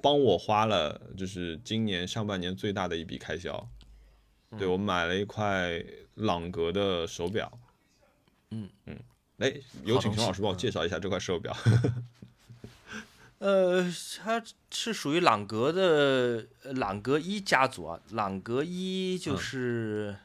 [0.02, 3.68] 帮我花了，就是今年上半年最大的一笔开销。
[4.58, 5.84] 对嗯我买了一块
[6.14, 7.52] 朗格的手表。
[8.50, 8.98] 嗯嗯，
[9.36, 9.52] 哎，
[9.84, 11.54] 有请熊老师帮我介绍一下这块手表。
[13.40, 13.86] 呃，
[14.24, 18.00] 它是属于朗格的呃朗格一家族啊。
[18.10, 20.16] 朗格一嗯就是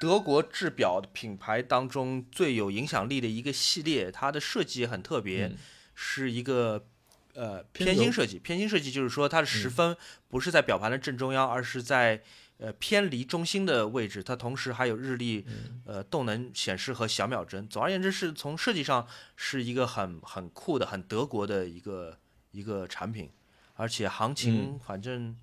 [0.00, 5.56] 德国制表品牌当中最有影响力的一个系列，它的设计也很特别，嗯
[5.94, 6.86] 是一个
[7.34, 8.38] 呃偏心设计。
[8.38, 9.94] 偏心设计就是说它的时分
[10.28, 12.22] 不是在表盘的正中央，而是在
[12.56, 14.22] 呃偏离中心的位置。
[14.22, 15.44] 它同时还有日历、
[15.84, 17.68] 呃动能显示和小秒针。
[17.68, 19.06] 总而言之，是从设计上
[19.36, 22.16] 是一个很很酷的、很德国的一个
[22.52, 23.28] 一个产品，
[23.74, 25.36] 而且行情反正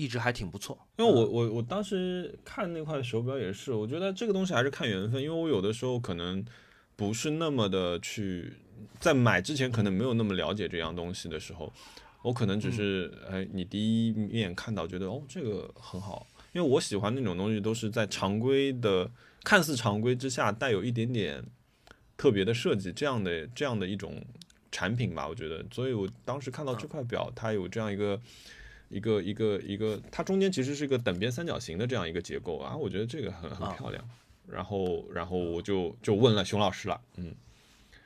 [0.00, 0.78] 一直还挺不错。
[0.96, 6.42] 因为我我我当时看那块手表也是，我觉得这个东西还是看缘分，因为我有的时候可能
[6.96, 8.54] 不是那么的去
[8.98, 11.70] 在买之前可能没有那么了解这样东西的时候，
[12.22, 19.10] 我可能只是哎你第一面看到觉得哦这个很好，因为我喜欢那种东西都是在常规的
[19.44, 21.44] 看似常规之下带有一点点
[22.16, 24.24] 特别的设计这样的这样的一种
[24.72, 28.18] 产品吧，我觉得，所以我当时看到这块表它有这样一个。
[28.90, 34.04] 一个一个一个，它中间其实是一个等边三角形的这样一个结构啊，我觉得这个很很啊漂亮。
[34.46, 37.32] 然后然后我就就问了熊老师了，嗯，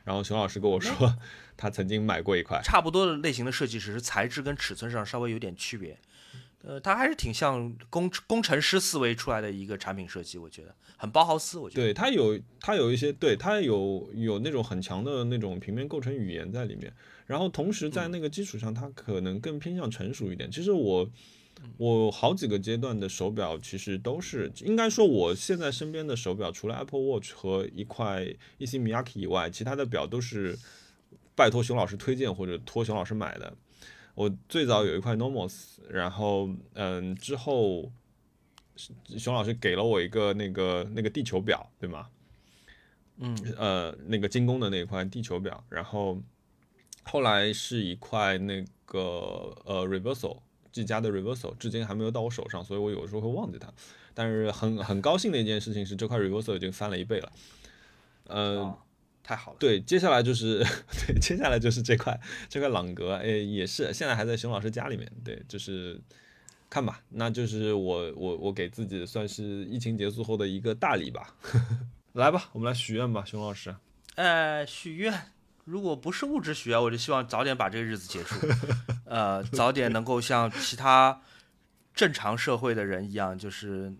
[0.05, 1.17] 然后熊老师跟我说
[1.57, 5.99] 他曾经买过一块，差不多的类型的设计，只是材质跟尺寸上稍微有点区别。
[6.63, 11.59] 呃，它还是挺像工工程师思维出来的一个产品设计，我觉得很包豪斯。
[11.59, 16.93] 我觉得对它有它有一些对它有有那种很强的那种平面构成语言在里面，
[17.27, 20.51] 然后同时在那个基础上，它可能更偏向成熟一点。
[20.51, 21.11] 其实我
[21.79, 28.27] 我好几个阶段的手表其实都是，应该说我现在身边的手表，除了 Apple Watch 和一块
[28.59, 30.59] Miyake 以外，其他的表都是
[31.35, 33.57] 拜托熊老师推荐或者托熊老师买的。
[34.15, 37.91] 我最早有一块 Nomos，然后嗯之后
[39.17, 42.09] 熊老师给了我一个那个那个地球表，对吗？
[43.19, 46.21] 嗯，呃，那个精工的那块地球表，然后
[47.05, 50.39] 后来是一块那个呃 Reversal
[50.73, 53.73] 技嘉的 Reversal，至今还没有到我手上，所以我有时候会忘记它。
[54.13, 57.33] 但是很很高兴的一件事情是，这块 Reversal 已经翻了一倍了。
[58.27, 58.79] 呃，哦
[59.23, 59.57] 太好了。
[59.59, 60.59] 对，接下来就是
[61.07, 65.11] 对，接下来就是这块这块朗格，哎，也是现在还在熊老师家里面。
[65.25, 66.01] 对，就是
[66.69, 71.35] 看吧，那就是我我我给自己算是疫情结束后的一个大礼吧。
[72.13, 73.75] 来吧，我们来许愿吧，熊老师。
[74.15, 75.33] 呃，许愿，
[75.65, 78.47] 如果不是物质许愿，我就希望早点把这个日子结束，
[79.07, 81.21] 呃，早点能够像其他
[81.95, 83.93] 正常社会的人一样，就是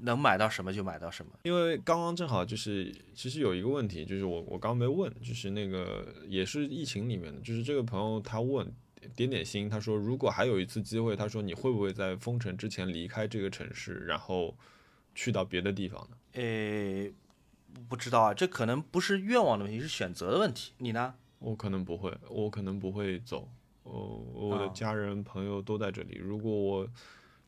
[0.00, 1.32] 能买到什么就买到什么。
[1.44, 8.70] 因为刚刚正好就是，其实有一个问题，就是我我刚没问，就是那个也是疫情里面的，就是这个朋友他问
[9.14, 14.54] 点点心，他说如果还有一次机会，他说你会不会在封城之前离开这个城市，然后
[15.14, 16.16] 去到别的地方呢？
[16.32, 17.10] 呃，
[17.88, 20.72] 不知道啊，这可能不是愿望的问题，是选择的问题。
[20.78, 21.14] 你呢？
[21.38, 23.48] 我可能不会，我可能不会走。
[23.82, 26.16] 我我的啊家人朋友都在这里。
[26.16, 26.88] 如果我，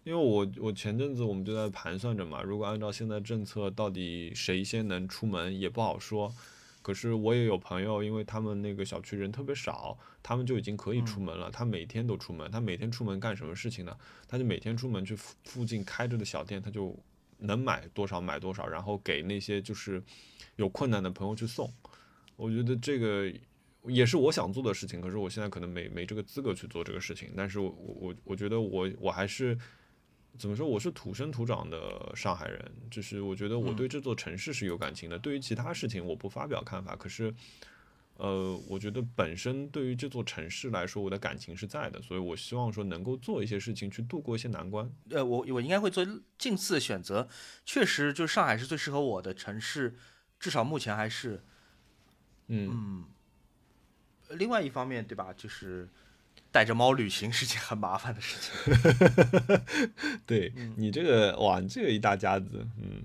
[0.04, 6.32] 因为我我前阵子我们就在盘算着嘛，如果按照现在政策，到底谁先能出门也不好说。
[6.80, 11.50] 可是我也有朋友，因为他们那个小区人特别少，他们就已经可以出门了。
[11.50, 13.94] 他每天都出门，他每天出门干什么事情呢？
[14.28, 16.96] 他就每天出门去附附近开着的小店，他就
[17.38, 20.02] 能买多少买多少，然后给那些就是
[20.56, 21.72] 有困难的朋友去送。
[22.36, 23.32] 我觉得这个
[23.86, 27.32] 也是我想做的事情，可是我现在可能没没这个资格去做这个事情。
[27.36, 29.58] 但是我我我我觉得我我还是
[30.38, 35.18] 怎么说，我是土生土长的上海人，就是我觉得我对这座城市是有感情的。
[35.18, 37.34] 对于其他事情我不发表看法，可是。
[38.18, 44.90] 呃，我觉得本身对于这座城市来说，我的感情是在的，所以我希望说能够做一些事情去度过一些难关。
[45.10, 46.04] 呃，我我应该会做
[46.36, 47.28] 近似的选择。
[47.64, 49.96] 确实，就是上海是最适合我的城市，
[50.38, 51.42] 至少目前还是。
[52.48, 53.04] 嗯，
[54.30, 55.32] 另外一方面，对吧？
[55.36, 55.88] 就是
[56.50, 58.52] 带着猫旅行是件很麻烦的事情。
[60.26, 63.04] 对你这个哇，你这个一大家子，嗯，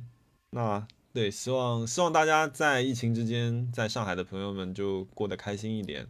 [0.50, 6.08] 那对，希望希望大家在疫情之间，在上海的朋友们就过得开心一点，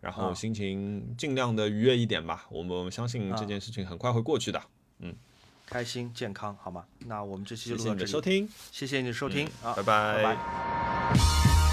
[0.00, 2.46] 然后啊心情尽量的愉悦一点吧。
[2.50, 4.60] 我们我们相信这件事情很快会过去的。
[4.98, 5.14] 嗯
[5.66, 6.84] 开心健康，好吗？
[7.06, 8.00] 那我们这期谢谢你就录到这里。
[8.00, 11.69] 的收听，谢谢你的收听、啊，拜拜拜